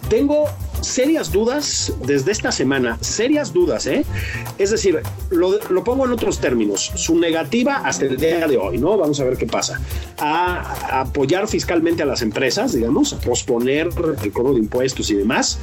[0.09, 0.45] Tengo
[0.81, 4.05] serias dudas desde esta semana, serias dudas, ¿eh?
[4.57, 8.97] Es decir, lo, pongo en otros términos, su negativa hasta el día de hoy, ¿no?
[8.97, 9.79] Vamos a ver qué pasa.
[10.17, 13.89] A, apoyar fiscalmente a las empresas, digamos, a posponer
[14.23, 15.59] el cobro de impuestos y demás.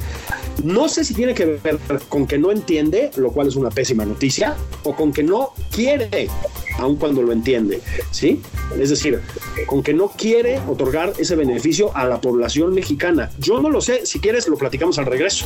[0.63, 4.05] No sé si tiene que ver con que no entiende, lo cual es una pésima
[4.05, 6.29] noticia, o con que no quiere
[6.79, 7.81] aun cuando lo entiende,
[8.11, 8.41] ¿sí?
[8.79, 9.19] Es decir,
[9.67, 13.29] con que no quiere otorgar ese beneficio a la población mexicana.
[13.39, 15.45] Yo no lo sé, si quieres lo platicamos al regreso.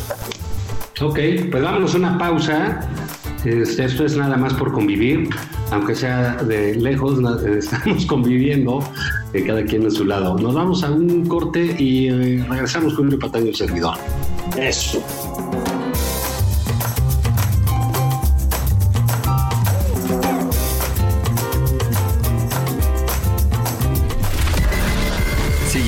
[1.02, 1.20] Ok,
[1.52, 2.90] pues vámonos a una pausa.
[3.46, 5.30] Este, esto es nada más por convivir,
[5.72, 8.80] aunque sea de lejos, estamos conviviendo,
[9.34, 10.38] eh, cada quien a su lado.
[10.38, 13.96] Nos vamos a un corte y eh, regresamos con el pataño del servidor.
[14.58, 15.04] Eso.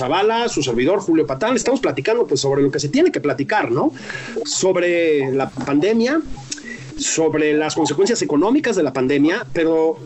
[0.00, 3.70] Zavala, su servidor Julio Patán, estamos platicando pues sobre lo que se tiene que platicar,
[3.70, 3.92] ¿no?
[4.46, 6.22] Sobre la pandemia,
[7.00, 9.98] sobre las consecuencias económicas de la pandemia, pero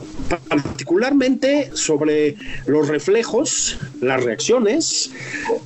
[0.48, 5.10] particularmente sobre los reflejos, las reacciones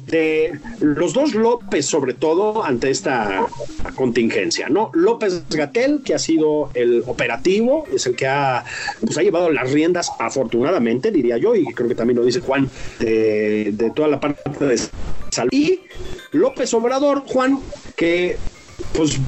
[0.06, 3.46] de los dos López, sobre todo ante esta
[3.94, 4.90] contingencia, ¿no?
[4.94, 8.64] López Gatel, que ha sido el operativo, es el que ha,
[9.00, 12.70] pues, ha llevado las riendas, afortunadamente, diría yo, y creo que también lo dice Juan,
[12.98, 14.78] de, de toda la parte de
[15.30, 15.50] salud.
[15.52, 15.80] Y
[16.32, 17.60] López Obrador, Juan,
[17.96, 18.36] que
[18.94, 19.18] pues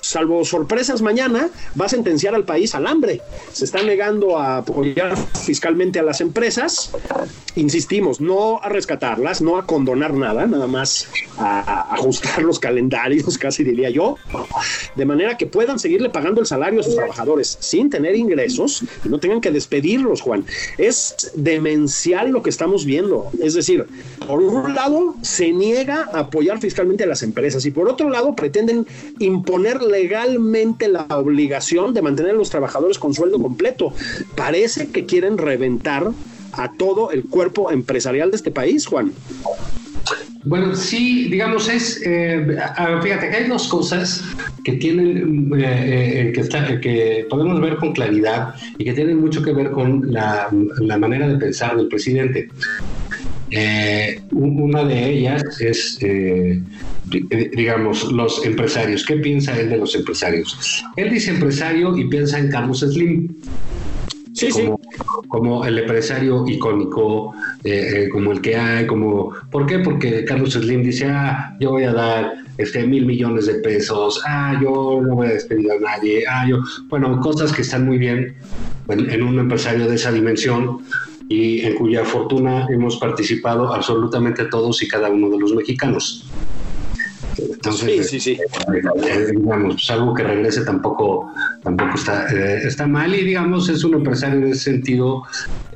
[0.00, 3.20] salvo sorpresas mañana, va a sentenciar al país al hambre.
[3.52, 6.90] Se está negando a apoyar fiscalmente a las empresas.
[7.56, 13.64] Insistimos, no a rescatarlas, no a condonar nada, nada más a, ajustar los calendarios, casi
[13.64, 14.16] diría yo,
[14.94, 19.08] de manera que puedan seguirle pagando el salario a sus trabajadores sin tener ingresos y
[19.08, 20.44] no tengan que despedirlos, Juan.
[20.78, 23.30] Es demencial lo que estamos viendo.
[23.40, 23.86] Es decir,
[24.26, 28.34] por un lado, se niega a apoyar fiscalmente a las empresas y por otro lado,
[28.34, 28.86] pretenden
[29.18, 33.92] imponer legalmente la obligación de mantener a los trabajadores con sueldo completo.
[34.36, 36.10] Parece que quieren reventar
[36.52, 39.12] a todo el cuerpo empresarial de este país, Juan.
[40.44, 42.58] Bueno, sí, digamos, es, eh,
[43.02, 44.22] fíjate que hay dos cosas
[44.62, 49.70] que tienen, eh, eh, que, podemos ver con claridad y que tienen mucho que ver
[49.70, 52.50] con la, la manera de pensar del presidente.
[53.50, 56.60] Eh, una de ellas es, eh,
[57.56, 59.04] digamos, los empresarios.
[59.04, 60.82] ¿Qué piensa él de los empresarios?
[60.96, 63.28] Él dice empresario y piensa en Carlos Slim.
[64.32, 64.98] Sí, como, sí.
[65.28, 69.30] como el empresario icónico, eh, como el que hay, como...
[69.52, 69.78] ¿Por qué?
[69.78, 74.58] Porque Carlos Slim dice, ah, yo voy a dar este, mil millones de pesos, ah,
[74.60, 76.58] yo no voy a despedir a nadie, ah, yo...
[76.88, 78.34] Bueno, cosas que están muy bien
[78.88, 80.78] en, en un empresario de esa dimensión,
[81.28, 86.34] y en cuya fortuna hemos participado absolutamente todos y cada uno de los mexicanos.
[87.52, 88.40] Entonces, sí, sí, sí.
[88.74, 93.84] Eh, digamos, pues algo que regrese tampoco, tampoco está, eh, está mal y digamos es
[93.84, 95.22] un empresario en ese sentido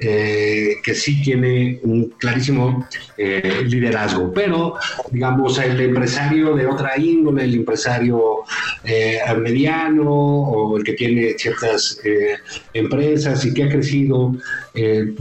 [0.01, 4.75] eh, que sí tiene un clarísimo eh, liderazgo, pero
[5.11, 8.45] digamos el empresario de otra índole, el empresario
[8.85, 12.37] eh, mediano o el que tiene ciertas eh,
[12.73, 14.35] empresas y que ha crecido
[14.75, 15.15] eh,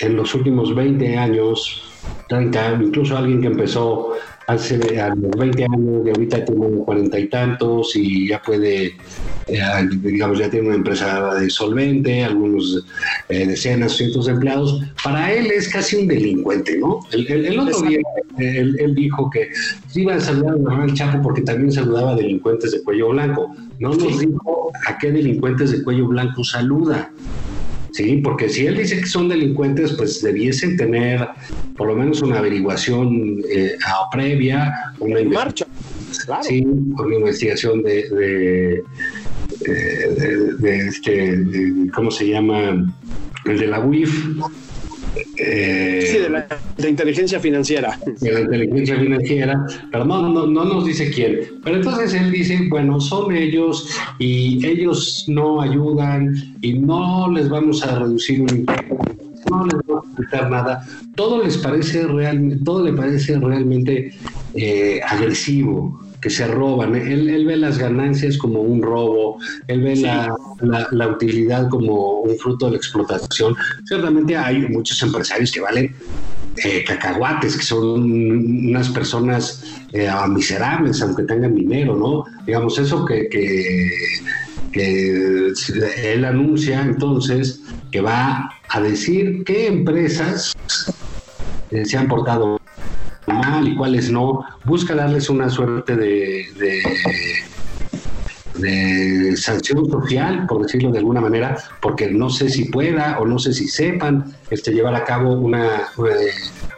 [0.00, 1.82] en los últimos 20 años,
[2.28, 4.12] 30, incluso alguien que empezó
[4.46, 8.94] hace a los 20 años y ahorita tiene cuarenta y tantos y ya puede,
[9.46, 9.60] eh,
[10.02, 12.84] digamos, ya tiene una empresa de solvente, algunos
[13.28, 14.80] eh, decenas, cientos de empleados.
[15.02, 17.00] Para él es casi un delincuente, ¿no?
[17.12, 17.98] El, el- el otro día
[18.38, 19.48] él, él dijo que
[19.94, 23.54] iba a saludar a Manuel Chapo porque también saludaba a delincuentes de cuello blanco.
[23.78, 27.10] No nos dijo a qué delincuentes de cuello blanco saluda.
[27.94, 31.28] Sí, porque si él dice que son delincuentes, pues debiesen tener
[31.76, 33.76] por lo menos una averiguación eh,
[34.10, 35.68] previa, una En investigación.
[35.70, 36.24] marcha.
[36.26, 36.42] Claro.
[36.42, 42.92] Sí, una investigación de, de, eh, de- de este, de- ¿cómo se llama?
[43.44, 44.12] El de la UIF.
[45.14, 47.98] Sí, de la inteligencia financiera.
[48.20, 51.40] de la inteligencia financiera, pero no, no, no nos dice quién.
[51.62, 57.84] Pero entonces él dice, bueno, son ellos y ellos no ayudan y no les vamos
[57.84, 58.96] a reducir un impuesto,
[59.50, 60.86] no les vamos a quitar nada.
[61.14, 64.12] Todo les parece realmente, todo le parece realmente
[64.54, 66.94] eh, agresivo que se roban.
[66.96, 72.20] Él, él ve las ganancias como un robo, él ve la, la- la utilidad como
[72.20, 73.54] un fruto de la explotación.
[73.84, 75.94] Ciertamente hay muchos empresarios que valen
[76.64, 78.10] eh, cacahuates, que son
[78.70, 82.24] unas personas eh, miserables, aunque tengan dinero, ¿no?
[82.46, 83.90] Digamos, eso que, que,
[84.72, 85.52] que
[86.02, 87.60] él anuncia entonces
[87.92, 90.54] que va a decir qué empresas
[91.70, 92.56] eh, se han portado
[93.26, 96.82] mal y cuáles no, busca darles una suerte de, de,
[98.54, 103.38] de sanción social, por decirlo de alguna manera, porque no sé si pueda o no
[103.38, 106.10] sé si sepan este, llevar a cabo una, una,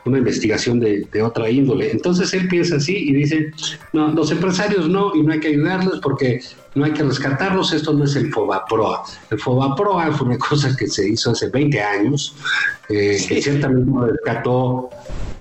[0.05, 1.91] una investigación de, de, otra índole.
[1.91, 3.53] Entonces él piensa así y dice,
[3.93, 6.41] no, los empresarios no, y no hay que ayudarlos porque
[6.75, 9.03] no hay que rescatarlos, esto no es el FOBAPROA.
[9.31, 12.35] El FOBAPROA fue una cosa que se hizo hace 20 años,
[12.89, 13.35] eh, sí.
[13.35, 14.91] que ciertamente rescató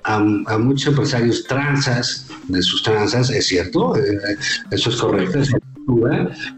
[0.05, 4.17] a, a, muchos empresarios transas de sus transas, es cierto, eh,
[4.71, 5.51] eso es correcto, es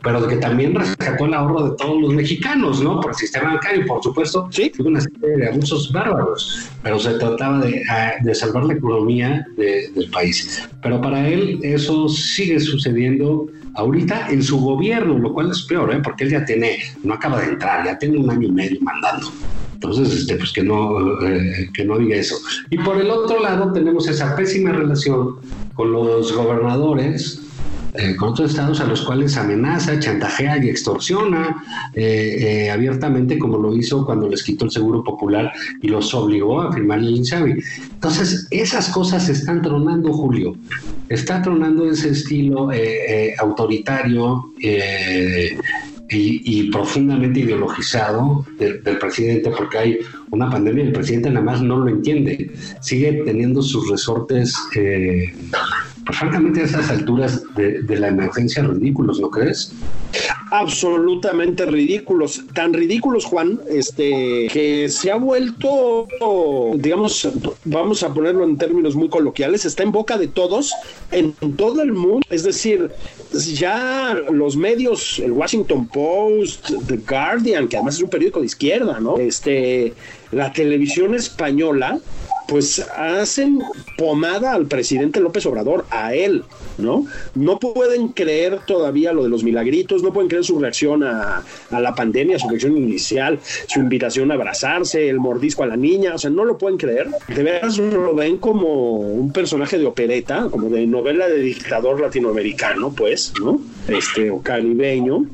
[0.03, 3.01] pero que también rescató el ahorro de todos los mexicanos, ¿no?
[3.01, 4.71] Por el sistema bancario, por supuesto, sí.
[4.79, 7.83] una serie de abusos bárbaros, pero se trataba de,
[8.21, 10.67] de salvar la economía de, del país.
[10.81, 15.99] Pero para él eso sigue sucediendo ahorita en su gobierno, lo cual es peor, ¿eh?
[16.03, 19.31] porque él ya tiene, no acaba de entrar, ya tiene un año y medio mandando.
[19.77, 22.35] Entonces, este, pues que no, eh, que no diga eso.
[22.71, 25.35] Y por el otro lado tenemos esa pésima relación
[25.75, 27.43] con los gobernadores,
[27.93, 31.63] eh, con otros estados a los cuales amenaza, chantajea y extorsiona
[31.93, 36.73] eh, abiertamente, como lo hizo cuando les quitó el seguro popular y los obligó a
[36.73, 37.63] firmar el INSABI.
[37.93, 40.55] Entonces, esas cosas están tronando, Julio.
[41.07, 42.71] Está tronando ese estilo
[43.37, 44.53] autoritario.
[46.09, 49.99] Y, y, profundamente ideologizado del, del, presidente porque hay
[50.31, 52.49] una pandemia y el presidente nada más no lo entiende.
[52.81, 55.33] Sigue teniendo sus resortes, eh,
[56.07, 59.73] pues, francamente, a esas alturas de, de, la emergencia ridículos, ¿no crees?
[60.51, 62.43] Absolutamente ridículos.
[62.53, 66.07] Tan ridículos, Juan, este, que se ha vuelto,
[66.75, 67.29] digamos,
[67.65, 70.73] vamos a ponerlo en términos muy coloquiales, está en boca de todos,
[71.11, 72.25] en todo el mundo.
[72.29, 72.89] Es decir,
[73.33, 78.99] ya los medios, el Washington Post, The Guardian, que además es un periódico de izquierda,
[78.99, 79.17] ¿no?
[79.17, 79.93] Este,
[80.31, 81.99] la televisión española,
[82.47, 83.61] pues hacen
[83.97, 86.43] pomada al presidente López Obrador, a él,
[86.77, 87.05] ¿no?
[87.35, 91.79] No pueden creer todavía lo de los milagritos, no pueden creer su reacción a, a,
[91.79, 96.17] la pandemia, su reacción inicial, su invitación a abrazarse, el mordisco a la niña, o
[96.17, 97.09] sea, no lo pueden creer.
[97.27, 102.91] De veras lo ven como un personaje de opereta, como de novela de dictador latinoamericano,
[102.91, 103.59] pues, ¿no?
[103.87, 105.25] Este, o caribeño.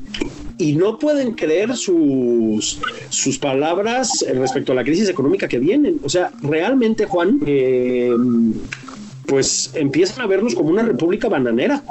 [0.58, 5.98] Y no pueden creer sus, sus palabras respecto a la crisis económica que vienen.
[6.02, 8.12] O sea, realmente, Juan, eh,
[9.26, 11.82] pues empiezan a vernos como una república bananera.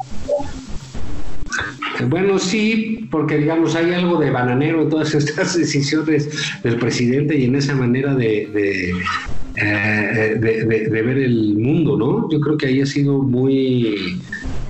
[2.07, 6.29] Bueno, sí, porque digamos hay algo de bananero en todas estas decisiones
[6.63, 8.93] del presidente y en esa manera de, de,
[9.55, 12.29] eh, ver el mundo, ¿no?
[12.31, 14.19] Yo creo que ahí ha sido muy,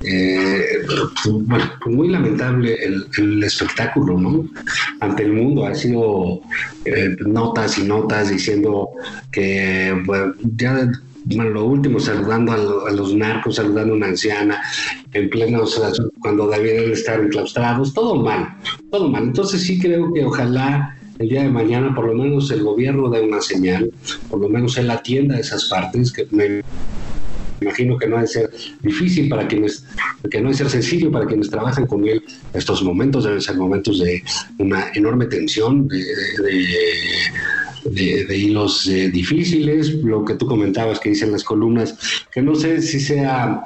[0.06, 4.48] eh, pues, muy lamentable el, espectáculo, ¿no?
[5.00, 6.40] Ante el mundo ha sido
[6.84, 8.88] eh, notas y notas diciendo
[9.32, 10.90] que bueno, ya
[11.26, 14.60] bueno, lo último, saludando a, los narcos, saludando a una anciana,
[15.12, 15.64] en pleno,
[16.20, 18.56] cuando debían estar enclaustrados, todo mal,
[18.90, 19.22] todo mal.
[19.22, 23.22] Entonces sí creo que ojalá el día de mañana por lo menos el gobierno dé
[23.22, 23.90] una señal,
[24.28, 26.62] por lo menos él atienda esas partes, que me
[27.60, 28.50] imagino que no ha de ser
[28.82, 29.84] difícil para quienes,
[30.30, 32.22] que no ha de ser sencillo para quienes trabajan con él.
[32.52, 34.22] Estos momentos, deben ser momentos de
[34.58, 36.04] una enorme tensión, de
[37.84, 41.96] de, hilos eh, difíciles, lo que tú comentabas que dicen las columnas,
[42.32, 43.64] que no sé si sea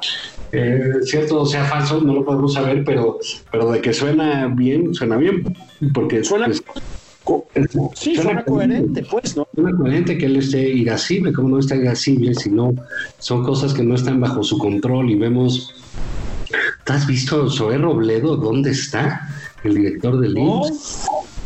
[0.53, 3.19] eh, cierto o sea falso, no lo podemos saber, pero,
[3.51, 5.57] pero de que suena bien, suena bien,
[5.93, 6.47] porque suena...
[6.47, 6.63] Pues,
[7.95, 9.47] sí, suena, coherente, pues, ¿no?
[9.55, 12.75] Suena coherente que él esté irascible, como no está irascible, sino
[13.19, 15.75] son cosas que no están bajo su control y vemos...
[16.85, 18.37] ¿Te has visto Zoé Robledo?
[18.37, 19.29] ¿Dónde está?
[19.63, 20.63] El director del no,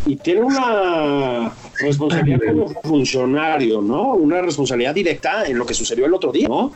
[0.06, 4.14] Y tiene una responsabilidad como funcionario, ¿no?
[4.14, 6.72] Una responsabilidad directa en lo que sucedió el otro día, ¿no?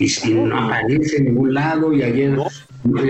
[0.00, 2.36] Y si no aparece en ningún lado y ayer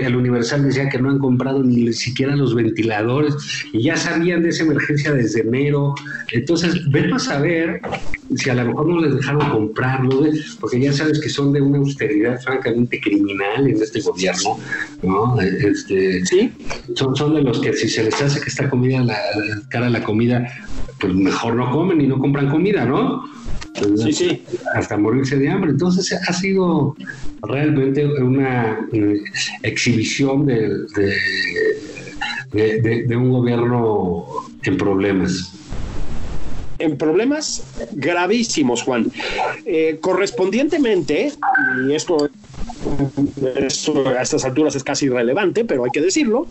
[0.03, 3.33] el Universal decía que no han comprado ni siquiera los ventiladores
[3.71, 5.95] y ya sabían de esa emergencia desde enero.
[6.33, 7.81] Entonces, ven a saber
[8.35, 10.25] si a lo mejor no les dejaron comprarlo,
[10.59, 14.59] porque ya sabes que son de una austeridad francamente criminal en este gobierno,
[15.01, 15.39] ¿no?
[15.39, 16.51] Este, sí.
[16.95, 19.17] Son, son de los que si se les hace que esta comida, la,
[19.69, 20.45] cara a la comida,
[20.99, 23.23] pues mejor no comen y no compran comida, ¿no?
[23.97, 24.43] Sí, sí.
[24.73, 25.71] hasta morirse de hambre.
[25.71, 26.95] Entonces ha sido
[27.43, 29.19] realmente una eh,
[29.63, 30.69] exhibición de,
[32.51, 34.25] de, un gobierno
[34.63, 35.53] en problemas
[36.81, 39.11] en problemas gravísimos, Juan.
[39.65, 41.31] Eh, correspondientemente,
[41.87, 42.27] y esto,
[43.55, 46.47] esto, a estas alturas es casi irrelevante, pero hay que decirlo,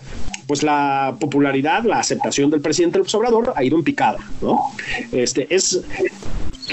[0.46, 4.60] pues la popularidad, la aceptación del presidente López Obrador ha ido en picada, ¿no?
[5.10, 5.82] Este, es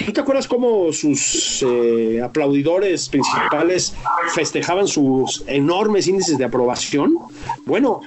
[0.05, 3.93] ¿Tú te acuerdas cómo sus eh, aplaudidores principales
[4.33, 7.17] festejaban sus enormes índices de aprobación?
[7.65, 8.01] Bueno,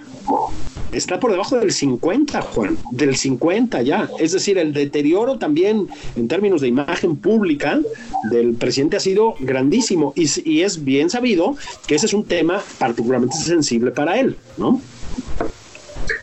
[0.93, 4.09] está por debajo del 50, Juan, del 50 ya.
[4.19, 7.81] Es decir, el deterioro también en términos de imagen pública
[8.31, 12.63] del presidente ha sido grandísimo y, y es bien sabido que ese es un tema
[12.79, 14.81] particularmente sensible para él, ¿no?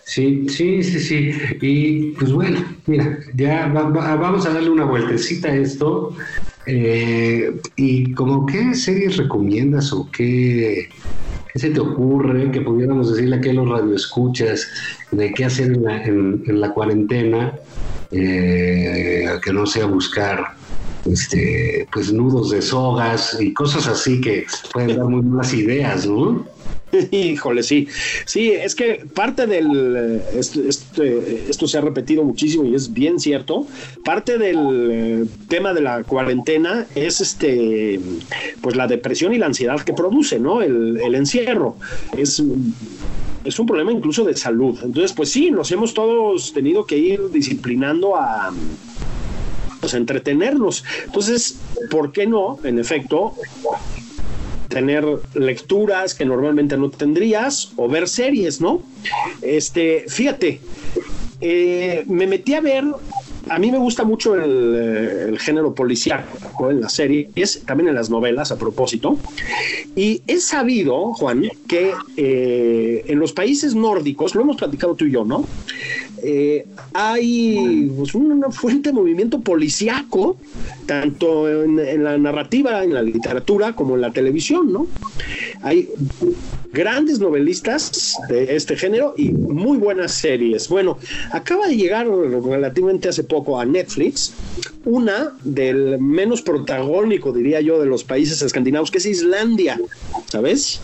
[0.03, 1.31] Sí, sí, sí, sí.
[1.61, 6.15] Y pues bueno, mira, ya vamos a darle una vueltecita a esto.
[6.65, 10.89] Eh, y como qué series recomiendas o qué,
[11.55, 14.67] se te ocurre que pudiéramos decirle a que los radioescuchas
[15.11, 17.53] de qué hacer en la, en, la cuarentena,
[18.11, 20.55] eh, que no sea buscar
[21.05, 26.45] este, pues nudos de sogas y cosas así que pueden dar muy buenas ideas, ¿no?
[27.11, 27.87] Híjole, sí.
[28.25, 30.21] Sí, es que parte del.
[30.33, 33.67] Esto, se ha repetido muchísimo y es bien cierto.
[34.03, 37.99] Parte del eh, tema de la cuarentena es este.
[38.61, 40.61] Pues la depresión y la ansiedad que produce, ¿no?
[40.61, 41.77] El, encierro.
[42.17, 42.41] Es
[43.43, 44.77] es un problema incluso de salud.
[44.83, 48.53] Entonces, pues sí, nos hemos todos tenido que ir disciplinando a
[49.79, 50.83] pues, entretenernos.
[51.05, 51.57] Entonces,
[51.89, 53.35] ¿por qué no, en efecto,
[54.67, 58.81] tener lecturas que normalmente no tendrías o ver series, ¿no?
[59.41, 60.59] Este, fíjate,
[61.41, 62.83] eh, me metí a ver
[63.49, 68.09] a mí me gusta mucho el, eh, género policíaco en las series, también en las
[68.09, 69.17] novelas a propósito.
[69.95, 75.11] Y he sabido, Juan, que eh, en los países nórdicos, lo hemos platicado tú y
[75.11, 75.45] yo, ¿no?
[76.23, 80.37] Eh, hay pues, una fuente de movimiento policíaco,
[80.85, 84.87] tanto en, la narrativa, en la literatura, como en la televisión, ¿no?
[85.61, 85.89] Hay
[86.73, 90.67] grandes novelistas de este género y muy buenas series.
[90.69, 90.97] Bueno,
[91.31, 94.33] acaba de llegar relativamente hace poco a Netflix
[94.85, 99.79] una del menos protagónico, diría yo, de los países escandinavos, que es Islandia,
[100.27, 100.81] ¿sabes?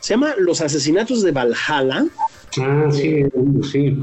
[0.00, 2.06] Se llama Los asesinatos de Valhalla
[2.60, 3.24] Ah, sí,
[3.70, 3.96] sí.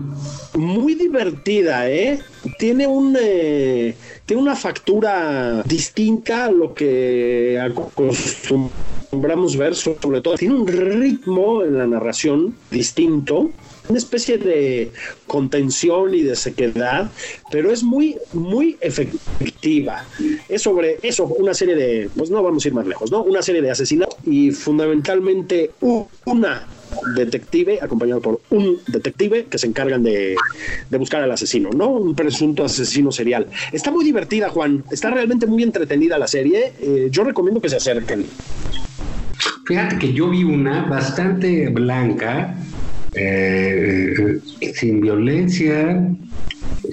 [0.56, 2.20] Muy divertida, ¿eh?
[2.60, 10.36] Tiene un eh, tiene una factura distinta a lo que acostumbramos ver, sobre todo.
[10.36, 13.52] Tiene un ritmo en la narración distinto
[13.88, 14.92] una especie de
[15.28, 17.12] contención y de sequedad,
[17.52, 20.06] pero es muy, muy efectiva.
[20.50, 23.24] Es sobre eso, una serie de, pues no vamos a ir más lejos, ¿no?
[23.24, 25.72] Una serie de asesinatos y fundamentalmente
[26.26, 26.68] una
[27.16, 30.36] detective acompañado por un detective que se encargan de,
[30.92, 31.90] buscar al asesino, ¿no?
[31.90, 33.48] Un presunto asesino serial.
[33.72, 34.84] Está muy divertida, Juan.
[34.92, 36.74] Está realmente muy entretenida la serie.
[36.80, 38.26] Eh, yo recomiendo que se acerquen.
[39.66, 42.56] Fíjate que yo vi una bastante blanca,
[43.14, 44.40] eh,
[44.74, 46.08] sin violencia,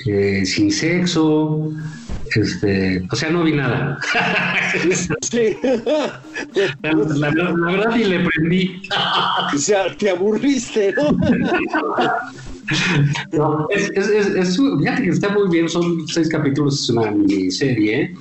[0.07, 1.73] eh, sin sexo,
[2.37, 3.99] este, o sea, no vi nada.
[5.23, 5.57] Sí.
[6.83, 8.83] La, verdad ni le prendí.
[9.55, 11.13] O sea, te aburriste, ¿no?
[13.33, 18.15] no es, es, es, fíjate que está muy bien, son seis capítulos, es una miniserie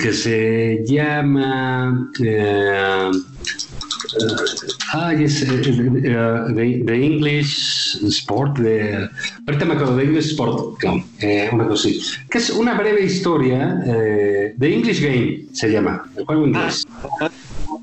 [0.00, 3.10] que se llama eh,
[4.98, 9.08] Ay, es de, English Sport, de,
[9.46, 10.82] ahorita me acuerdo de English Sport,
[11.20, 16.02] eh, una cosa así, que es una breve historia eh, de English Game, se llama,
[16.16, 16.86] el juego inglés.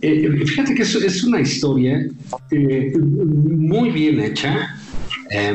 [0.02, 2.04] Eh, fíjate que es, es una historia
[2.52, 4.76] muy bien hecha,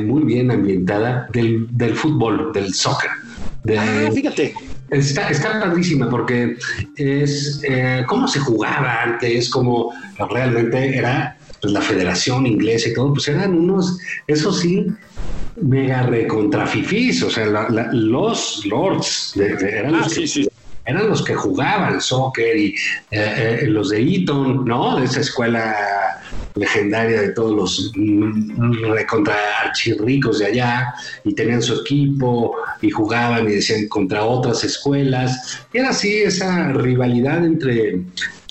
[0.05, 3.11] muy bien ambientada del, del fútbol, del soccer.
[3.77, 4.55] ah, fíjate.
[4.91, 6.57] Está, está padrísima porque
[6.97, 9.93] es eh, cómo se jugaba antes, cómo
[10.31, 14.87] realmente era pues, la federación inglesa y todo, pues eran unos, eso sí,
[15.61, 17.47] mega recontrafifís, o sea,
[17.93, 20.49] los lords eran, ah, los que,
[20.89, 22.75] eran los que jugaban soccer y
[23.11, 24.99] eh, eh, los de Eton, ¿no?
[24.99, 25.77] De esa escuela
[26.55, 29.35] legendaria de todos los mm, contra
[29.65, 30.95] archirricos de allá
[31.25, 35.61] y tenían su equipo y jugaban y decían contra otras escuelas.
[35.73, 38.01] Era así esa rivalidad entre,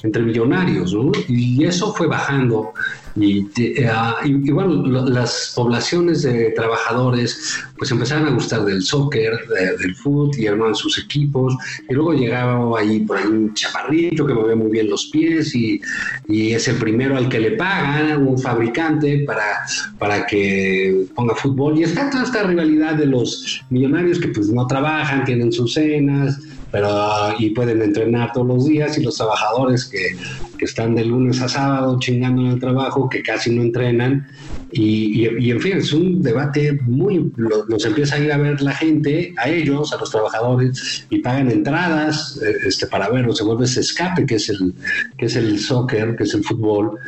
[0.04, 1.12] entre millonarios, ¿no?
[1.28, 2.74] Y eso fue bajando
[3.20, 4.18] y, eh, ah,
[4.52, 9.34] bueno, las poblaciones de trabajadores pues empezaron a gustar del soccer,
[9.80, 11.56] del fútbol y armaban sus equipos.
[11.90, 15.82] Y luego llegaba ahí por ahí un chaparrito que movía muy bien los pies y,
[16.28, 19.60] y es el primero al que le pagan, un fabricante para,
[19.98, 21.80] para que ponga fútbol.
[21.80, 26.40] Y está toda esta rivalidad de los millonarios que pues no trabajan, tienen sus cenas,
[26.72, 30.16] pero y pueden entrenar todos los días y los trabajadores que,
[30.58, 34.28] que, están de lunes a sábado chingando en el trabajo, que casi no entrenan.
[34.72, 37.32] Y, y, en fin, es un debate muy...
[37.70, 41.50] nos empieza a ir a ver la gente, a ellos, a los trabajadores, y pagan
[41.50, 43.38] entradas eh, este, para verlos.
[43.38, 44.74] Se vuelve ese escape que es, el,
[45.18, 47.00] que es el soccer, que es el fútbol.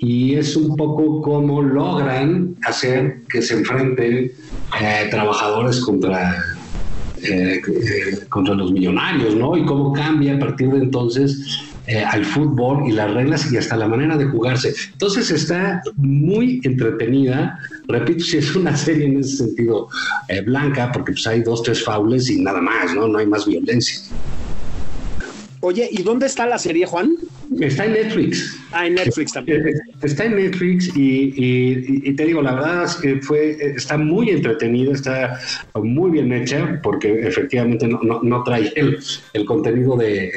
[0.00, 4.32] Y es un poco como logran hacer que se enfrenten
[4.80, 6.42] eh, trabajadores contra
[7.24, 9.56] eh, eh, contra los millonarios, ¿no?
[9.56, 13.76] Y cómo cambia a partir de entonces eh, al fútbol y las reglas y hasta
[13.76, 14.74] la manera de jugarse.
[14.92, 17.58] Entonces está muy entretenida.
[17.88, 19.88] Repito, si es una serie en ese sentido
[20.46, 23.08] blanca, porque pues hay dos, tres faules y nada más, ¿no?
[23.08, 24.00] No hay más violencia.
[25.60, 27.16] Oye, ¿y dónde está la serie, Juan?
[27.60, 28.58] Está en Netflix.
[28.72, 29.68] Ah, en Netflix también.
[29.68, 29.72] Eh,
[30.02, 35.38] está en Netflix y, te digo, la verdad es que fue, está muy entretenida, está
[35.74, 40.30] muy bien hecha, porque efectivamente no, trae el, contenido eh,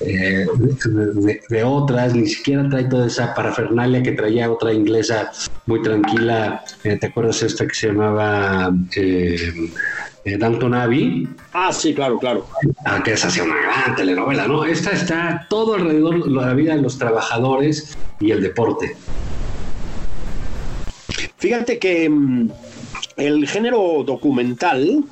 [0.00, 0.46] eh,
[0.84, 5.30] de, de, otras, ni siquiera trae toda esa parafernalia que traía otra inglesa
[5.66, 6.64] muy tranquila.
[6.82, 9.36] ¿Te acuerdas esta que se llamaba eh,
[10.24, 11.28] Downton Abbey.
[11.52, 12.46] Ah, sí, claro, claro.
[12.84, 14.64] Ah, que es así una gran telenovela, ¿no?
[14.64, 18.96] Esta está todo alrededor de la vida de los trabajadores y el deporte.
[21.38, 22.50] Fíjate que mm,
[23.16, 25.04] el género documental,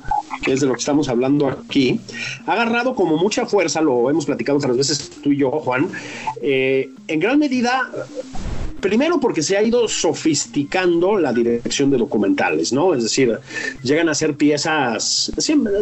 [0.43, 1.99] que es de lo que estamos hablando aquí,
[2.45, 5.89] ha agarrado como mucha fuerza, lo hemos platicado otras veces tú y yo, Juan,
[6.41, 7.89] eh, en gran medida
[8.81, 12.93] Primero porque se ha ido sofisticando la dirección de documentales, ¿no?
[12.93, 13.37] Es decir,
[13.83, 15.73] llegan a ser piezas, siempre,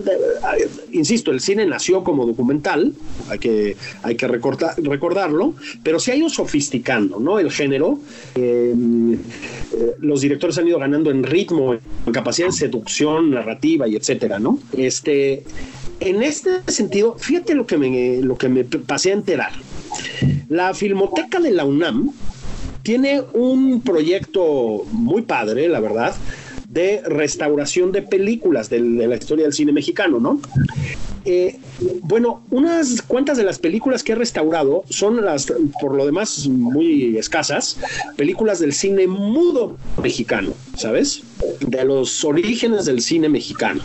[0.91, 2.93] insisto, el cine nació como documental,
[3.29, 7.39] hay que, hay que recordarlo, pero se ha ido sofisticando, ¿no?
[7.39, 7.99] El género,
[8.35, 9.17] em, eh,
[9.99, 14.59] los directores han ido ganando en ritmo, en capacidad de seducción, narrativa y etcétera, ¿no?
[14.75, 15.43] Este,
[15.99, 19.51] en este sentido, fíjate lo que me, lo que me pasé a enterar.
[20.49, 22.11] La Filmoteca de la UNAM,
[22.88, 26.15] tiene un proyecto muy padre, la verdad,
[26.69, 30.39] de restauración de películas de, la historia del cine mexicano, ¿no?
[31.25, 31.59] Eh,
[32.03, 37.17] bueno, unas cuantas de las películas que he restaurado son las, por lo demás, muy
[37.17, 37.77] escasas,
[38.15, 41.23] películas del cine mudo mexicano, ¿sabes?
[41.59, 43.81] De los orígenes del cine mexicano.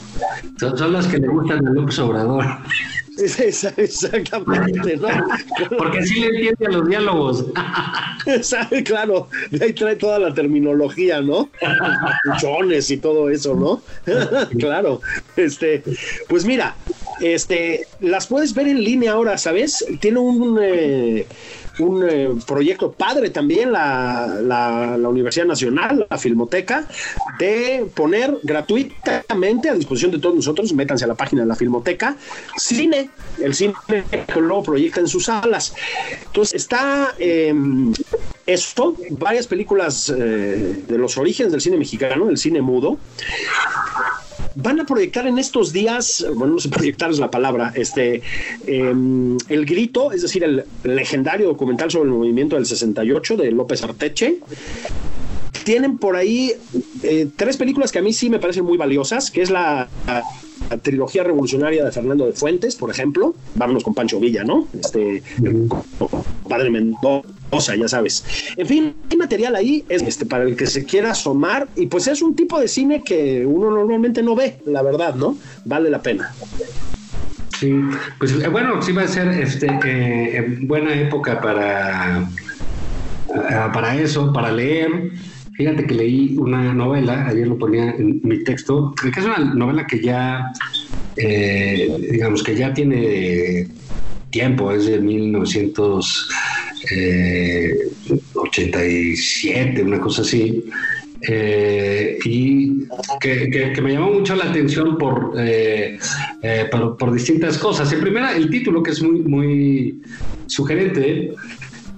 [0.60, 2.44] Son, las que le gustan a López Obrador.
[3.76, 5.08] Exactamente, ¿no?
[5.78, 7.44] Porque sí le entiende a los diálogos.
[8.84, 9.28] claro,
[9.60, 11.50] ahí trae toda la terminología, ¿no?
[12.24, 13.82] Puchones y todo eso, ¿no?
[14.58, 15.00] claro.
[15.36, 15.82] Este,
[16.28, 16.74] pues mira,
[17.20, 19.84] este, las puedes ver en línea ahora, ¿sabes?
[20.00, 21.26] Tiene un eh,
[21.78, 26.86] un eh, proyecto padre también, la, la, Universidad Nacional, la Filmoteca,
[27.38, 32.16] de poner gratuitamente a disposición de todos nosotros, métanse a la página de la Filmoteca,
[32.56, 33.10] cine,
[33.40, 35.74] el cine que luego proyecta en sus salas.
[36.26, 37.92] Entonces está em,
[38.46, 42.98] esto, varias películas eh, de los orígenes del cine mexicano, el cine mudo
[44.54, 48.22] van a proyectar en estos días, bueno, no sé proyectar es la palabra, este,
[48.66, 53.82] em, El Grito, es decir, el legendario documental sobre el movimiento del 68 de López
[53.82, 54.38] Arteche.
[55.64, 56.52] Tienen por ahí
[57.02, 59.88] eh, tres películas que a mí sí me parecen muy valiosas, que es la,
[60.82, 63.34] trilogía revolucionaria de Fernando de Fuentes, por ejemplo.
[63.54, 64.66] Vámonos con Pancho Villa, ¿no?
[64.72, 65.22] Este,
[66.48, 67.28] Padre Mendoza
[67.60, 68.24] sea, ya sabes.
[68.56, 72.22] En fin, hay material ahí este, para el que se quiera asomar y pues es
[72.22, 75.36] un tipo de cine que uno normalmente no ve, la verdad, ¿no?
[75.64, 76.32] Vale la pena.
[77.58, 77.72] Sí,
[78.18, 84.32] pues eh, bueno, sí va a ser este, eh, buena época para, eh, para eso,
[84.32, 85.12] para leer.
[85.52, 89.86] Fíjate que leí una novela, ayer lo ponía en mi texto, que es una novela
[89.86, 90.50] que ya,
[91.14, 93.68] digamos, que ya tiene
[94.30, 96.30] tiempo, es de 1900
[98.34, 100.64] 87, eh, una cosa así.
[101.24, 102.88] Eh, y
[103.20, 105.98] que, me llamó mucho la atención por, eh,
[106.70, 107.92] por, distintas cosas.
[107.92, 110.02] En primera, el título, que es muy, muy
[110.46, 111.32] sugerente,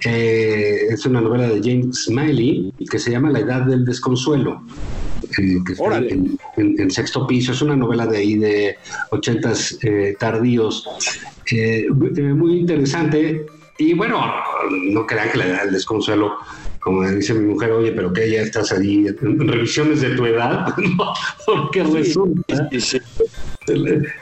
[0.05, 4.63] es una novela de James Smiley que se llama La Edad del Desconsuelo.
[5.39, 5.65] En,
[6.57, 8.77] en, sexto piso, es una novela de ahí de
[9.11, 9.79] ochentas
[10.19, 10.87] tardíos,
[12.37, 13.47] muy interesante
[13.79, 14.25] y bueno,
[14.71, 16.37] no crean que le da el desconsuelo,
[16.79, 20.75] como dice mi mujer, oye, pero que ya estás ahí en revisiones de tu edad,
[21.47, 22.69] porque resulta,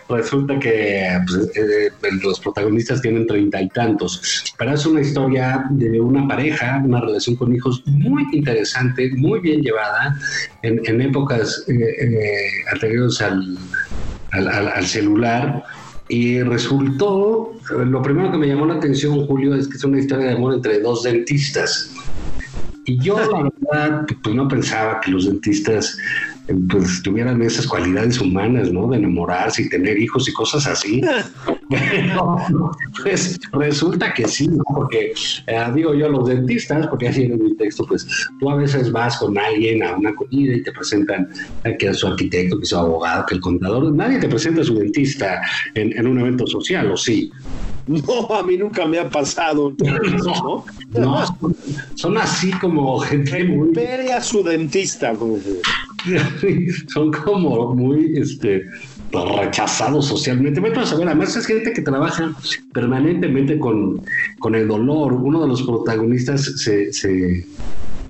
[0.09, 1.90] resulta que pues, eh,
[2.22, 7.36] los protagonistas tienen treinta y tantos, pero es una historia de una pareja, una relación
[7.36, 10.16] con hijos muy interesante, muy bien llevada,
[10.62, 13.59] en, épocas eh, eh, anteriores al,
[14.30, 15.62] al celular
[16.13, 20.27] y resultó, lo primero que me llamó la atención, Julio, es que es una historia
[20.27, 21.91] de amor entre dos dentistas.
[22.85, 25.97] Y yo, la verdad, pues no pensaba que los dentistas
[26.68, 28.88] pues tuvieran esas cualidades humanas, ¿no?
[28.88, 31.01] De enamorarse y tener hijos y cosas así.
[31.68, 32.36] Pero,
[33.03, 34.62] pues resulta que sí, ¿no?
[34.74, 35.14] Porque
[35.47, 38.07] eh, digo yo, los dentistas, porque así en mi texto, pues
[38.40, 41.28] tú a veces vas con alguien a una comida y te presentan
[41.78, 44.64] que es su arquitecto, que es su abogado, que el contador, nadie te presenta a
[44.64, 45.40] su dentista
[45.74, 47.30] en, en un evento social, ¿o sí?
[47.86, 49.74] No, a mí nunca me ha pasado.
[49.82, 51.24] No, no
[51.95, 53.72] son, así como gente muy.
[54.14, 55.14] a su dentista.
[56.88, 58.64] son como muy este,
[59.12, 60.61] rechazados socialmente.
[60.61, 62.34] Me a saber, además es gente que trabaja
[62.72, 64.03] permanentemente con,
[64.38, 65.14] con el dolor.
[65.14, 67.46] Uno de los protagonistas se, se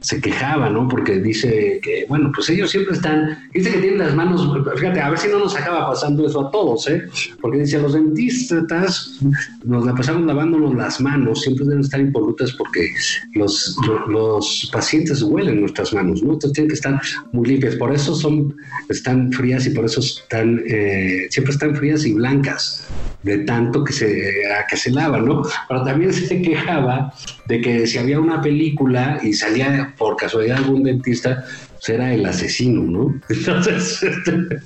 [0.02, 0.88] se quejaba, ¿no?
[0.88, 5.10] Porque dice que, bueno, pues ellos siempre están, dice que tienen las manos, fíjate, a
[5.10, 7.02] ver si no nos acaba pasando eso a todos, ¿eh?
[7.40, 9.18] Porque dice, los dentistas
[9.64, 12.92] nos la pasamos lavándonos las manos, siempre deben estar impolutas porque
[13.34, 13.76] los,
[14.08, 16.34] los pacientes huelen nuestras manos, ¿no?
[16.34, 17.00] Entonces tienen que estar
[17.32, 18.54] muy limpias, por eso son,
[18.88, 22.86] están frías y por eso están, eh, siempre están frías y blancas
[23.22, 24.32] de tanto que se,
[24.68, 25.42] que se lava, ¿no?
[25.68, 27.12] Pero también se quejaba
[27.46, 32.24] de que si había una película y salía por casualidad algún dentista, pues era el
[32.24, 33.20] asesino, ¿no?
[33.28, 34.58] Entonces, este,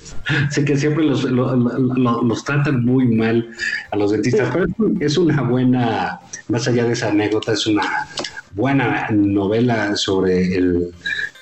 [0.49, 3.49] sé que siempre los, los, tratan muy mal
[3.91, 4.67] a los dentistas, pero
[4.99, 6.19] es una buena,
[6.49, 8.07] más allá de esa anécdota, es una
[8.51, 10.93] buena novela sobre el,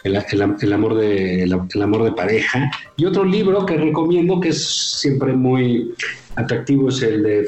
[0.03, 2.71] el, amor de, el, amor de pareja.
[2.95, 4.65] Y otro libro que recomiendo, que es
[4.99, 5.93] siempre muy
[6.35, 7.47] atractivo, es el de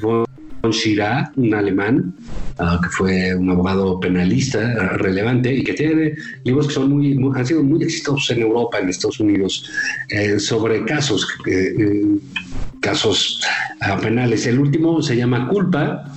[0.00, 0.24] von
[0.62, 2.14] Un alemán,
[2.58, 7.16] ah, que fue un abogado penalista ah, relevante y que tiene libros que son muy,
[7.34, 9.70] han sido muy exitosos en Europa, en Estados Unidos,
[10.08, 12.18] eh, sobre casos, eh,
[12.80, 13.40] casos
[13.80, 14.46] ah, penales.
[14.46, 16.12] El último se llama Culpa,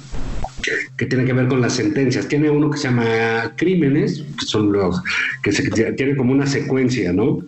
[0.97, 2.27] que tiene que ver con las sentencias.
[2.27, 5.01] Tiene uno que se llama Crímenes, que son los
[5.43, 7.39] que tiene como una secuencia, ¿no?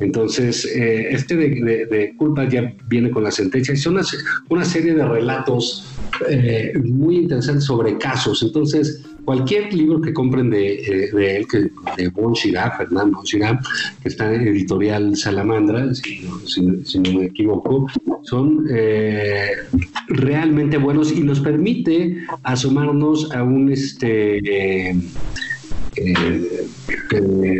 [0.00, 3.74] Entonces, eh, este de, culpa ya viene con la sentencia.
[3.74, 4.02] Es una,
[4.48, 5.88] una serie de relatos
[6.28, 8.42] eh, muy interesantes sobre casos.
[8.42, 13.60] Entonces, cualquier libro que compren de, eh, él, que, de Bon Fernando Bon
[14.02, 16.24] que está en editorial Salamandra, si,
[16.98, 17.86] no me equivoco,
[18.22, 19.50] son eh,
[20.08, 24.96] realmente buenos y nos permite asomarnos a un este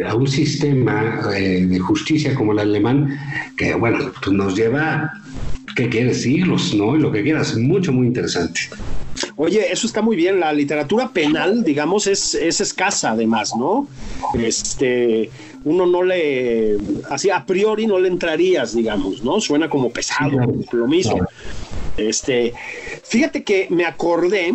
[0.06, 3.18] a un sistema de justicia como el alemán
[3.56, 5.12] que bueno pues nos lleva
[5.78, 6.22] ¿qué quieres?
[6.22, 6.96] Siglos, ¿no?
[6.96, 8.62] Y lo que quieras, mucho, muy interesante.
[9.36, 10.40] Oye, eso está muy bien.
[10.40, 13.86] La literatura penal, digamos, es, es escasa además, ¿no?
[14.34, 15.30] Este,
[15.62, 16.76] uno no le,
[17.08, 19.40] así a priori no le entrarías, digamos, ¿no?
[19.40, 20.36] Suena como pesado,
[20.72, 21.24] lo mismo.
[21.96, 22.52] Este,
[23.04, 24.54] fíjate que me acordé,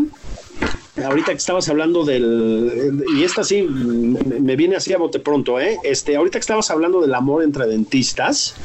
[1.02, 5.78] ahorita que estabas hablando del, y esta sí me viene así a bote pronto, ¿eh?
[5.84, 8.56] Este, ahorita que estabas hablando del amor entre dentistas,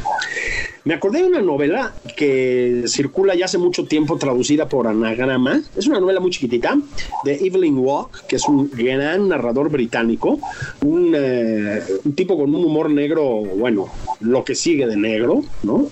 [0.85, 5.63] me acordé de una novela que circula ya hace mucho tiempo traducida por Anagrama.
[5.77, 6.79] Es una novela muy chiquitita
[7.25, 10.39] de Evelyn Waugh, que es un gran narrador británico,
[10.83, 13.87] un, eh, un tipo con un humor negro, bueno,
[14.21, 15.89] lo que sigue de negro, ¿no?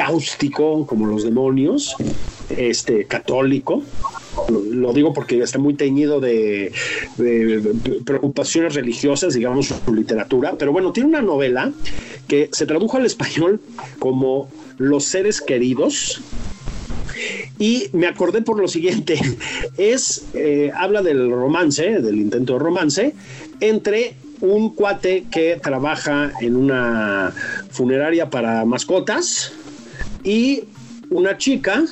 [0.00, 1.94] Cáustico como los demonios,
[2.48, 3.82] este católico.
[4.48, 6.72] Lo, digo porque está muy teñido de,
[8.06, 10.54] preocupaciones religiosas, digamos, su literatura.
[10.58, 11.70] Pero bueno, tiene una novela
[12.28, 13.60] que se tradujo al español
[13.98, 14.48] como
[14.78, 16.22] Los seres queridos.
[17.58, 19.20] Y me acordé por lo siguiente,
[19.76, 23.14] es, eh, habla del romance, del intento de romance,
[23.60, 27.34] entre un cuate que trabaja en una
[27.70, 29.52] funeraria para mascotas,
[30.24, 30.64] y
[31.10, 31.84] una chica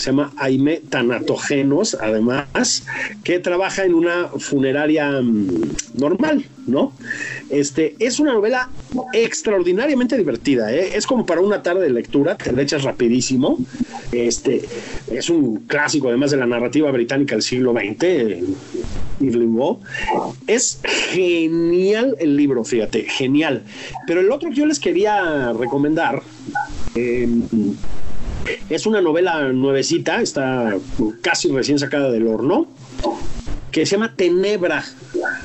[0.00, 2.84] se llama Aime Tanatogenos, además,
[3.22, 5.48] que trabaja en una funeraria mm,
[5.94, 6.92] normal, ¿no?
[7.50, 8.70] Este, es una novela
[9.12, 10.96] extraordinariamente divertida, ¿eh?
[10.96, 13.58] es como para una tarde de lectura, te la echas rapidísimo.
[14.12, 14.64] Este,
[15.10, 18.42] es un clásico, además de la narrativa británica del siglo XX,
[19.20, 19.80] Evelyn Waugh.
[20.46, 23.64] Es genial el libro, fíjate, genial.
[24.06, 26.22] Pero el otro que yo les quería recomendar
[26.94, 27.42] Em,
[28.68, 30.76] es una novela nuevecita, está
[31.20, 32.66] casi recién sacada del horno,
[33.70, 34.84] que se llama Tenebra.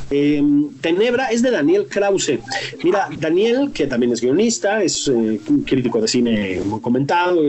[0.10, 2.40] Em, Tenebra es de Daniel Krause.
[2.84, 7.42] Mira, Daniel, que también es guionista, es eh, crítico de cine muy comentado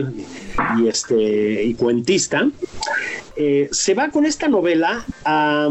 [0.79, 2.49] y, este, y cuentista,
[3.35, 5.69] eh, se va con esta novela a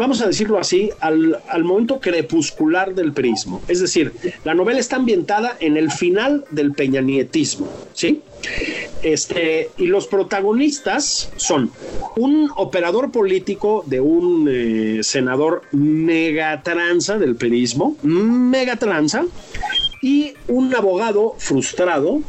[0.00, 3.62] vamos a decirlo así, al, momento crepuscular del prismo.
[3.68, 4.12] Es decir,
[4.44, 8.22] la novela está ambientada en el final del peñanietismo, ¿sí?
[9.02, 11.70] Este, y los protagonistas son
[12.16, 19.26] un operador político de un eh, senador megatranza del perismo, megatranza,
[20.02, 22.20] y un abogado frustrado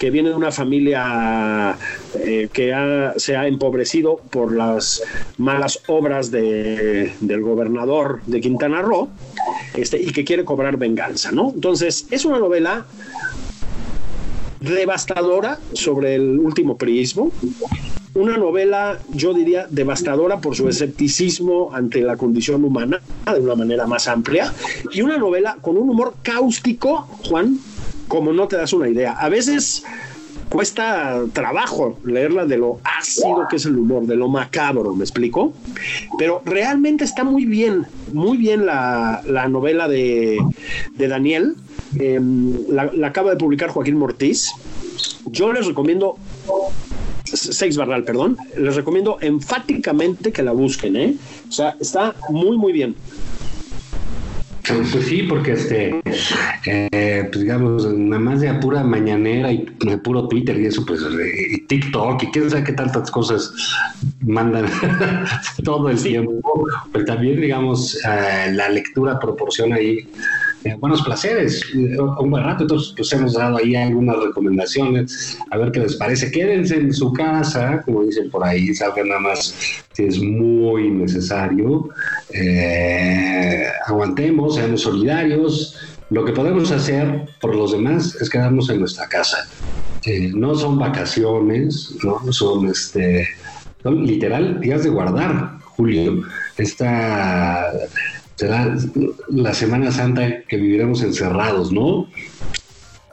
[0.00, 1.76] que viene de una familia
[2.18, 2.74] eh, que
[3.16, 5.02] se ha empobrecido por las
[5.36, 9.10] malas obras del gobernador de Quintana Roo
[9.74, 11.52] este, y que quiere cobrar venganza, ¿no?
[11.54, 12.86] Entonces, es una novela
[14.60, 17.30] devastadora sobre el último priismo,
[18.14, 23.86] una novela, yo diría, devastadora por su escepticismo ante la condición humana de una manera
[23.86, 24.52] más amplia,
[24.92, 27.58] y una novela con un humor cáustico, Juan,
[28.10, 29.12] como no te das una idea.
[29.12, 29.84] A veces
[30.50, 35.52] cuesta trabajo leerla de lo ácido que es el humor, de lo macabro, ¿me explico?
[36.18, 40.38] Pero realmente está muy bien, muy bien la, novela de,
[40.98, 41.54] Daniel.
[41.98, 44.50] Em, la, acaba de publicar Joaquín Mortiz.
[45.26, 46.16] Yo les recomiendo
[47.24, 51.14] Sex Barral, perdón, les recomiendo enfáticamente que la busquen, ¿eh?
[51.48, 52.96] O sea, está muy, muy bien.
[54.92, 56.00] Pues sí, porque este,
[56.66, 61.00] eh, pues digamos, nada más de pura mañanera y de puro Twitter y eso, pues,
[61.52, 63.52] y TikTok y quién sabe qué tantas cosas
[64.20, 64.66] mandan
[65.64, 66.66] todo el tiempo.
[66.92, 70.06] Pues también, digamos, eh, la lectura proporciona ahí
[70.64, 72.64] eh, buenos placeres, un buen rato.
[72.64, 76.30] Entonces, pues hemos dado ahí algunas recomendaciones, a ver qué les parece.
[76.30, 79.54] Quédense en su casa, como dicen por ahí, salgan nada más
[79.92, 81.88] si es muy necesario.
[82.30, 85.76] Eh, aguantemos, seamos solidarios.
[86.10, 89.48] Lo que podemos hacer por los demás es quedarnos en nuestra casa.
[90.04, 93.28] Eh, no son vacaciones, no son este,
[93.82, 96.22] son literal días de guardar, Julio.
[96.58, 97.70] Esta
[98.40, 98.74] será
[99.28, 102.08] la Semana Santa que viviremos encerrados, ¿no?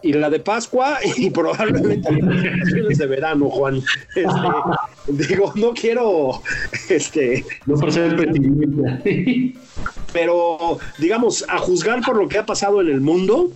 [0.01, 3.83] Y la de Pascua y probablemente las de verano, Juan.
[4.15, 6.41] Este, digo, no quiero,
[6.87, 8.15] este, no por ser
[10.13, 13.51] pero digamos, a juzgar por lo que ha pasado en el mundo,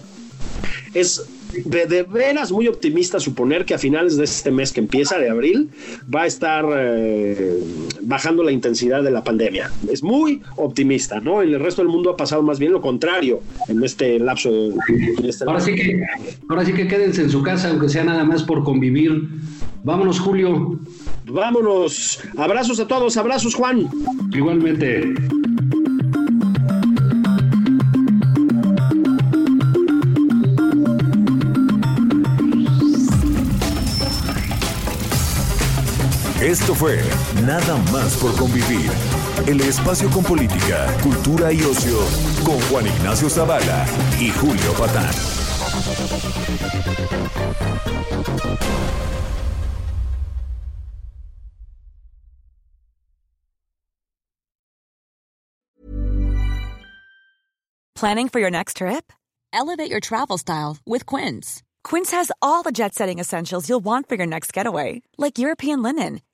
[0.93, 1.25] Es
[1.65, 5.69] de, veras muy optimista suponer que a finales de este mes que empieza, de abril,
[6.13, 7.59] va a estar eh,
[8.01, 9.71] bajando la intensidad de la pandemia.
[9.89, 11.41] Es muy optimista, ¿no?
[11.41, 14.49] En el resto del mundo ha pasado más bien lo contrario en este lapso.
[15.23, 16.03] Este ahora, Sí que,
[16.49, 19.27] ahora sí que quédense en su casa, aunque sea nada más por convivir.
[19.83, 20.79] Vámonos, Julio.
[21.25, 22.19] Vámonos.
[22.37, 23.17] Abrazos a todos.
[23.17, 23.87] Abrazos, Juan.
[24.33, 25.13] Igualmente.
[36.51, 36.99] Esto fue
[37.45, 38.91] Nada más por convivir.
[39.47, 41.97] El espacio con política, cultura y ocio
[42.43, 43.85] con Juan Ignacio Zavala
[44.19, 45.13] y Julio Patán.
[57.95, 59.13] Planning for your next trip?
[59.53, 61.63] Elevate your travel style with Quince.
[61.85, 65.81] Quince has all the jet setting essentials you'll want for your next getaway, like European
[65.81, 66.19] linen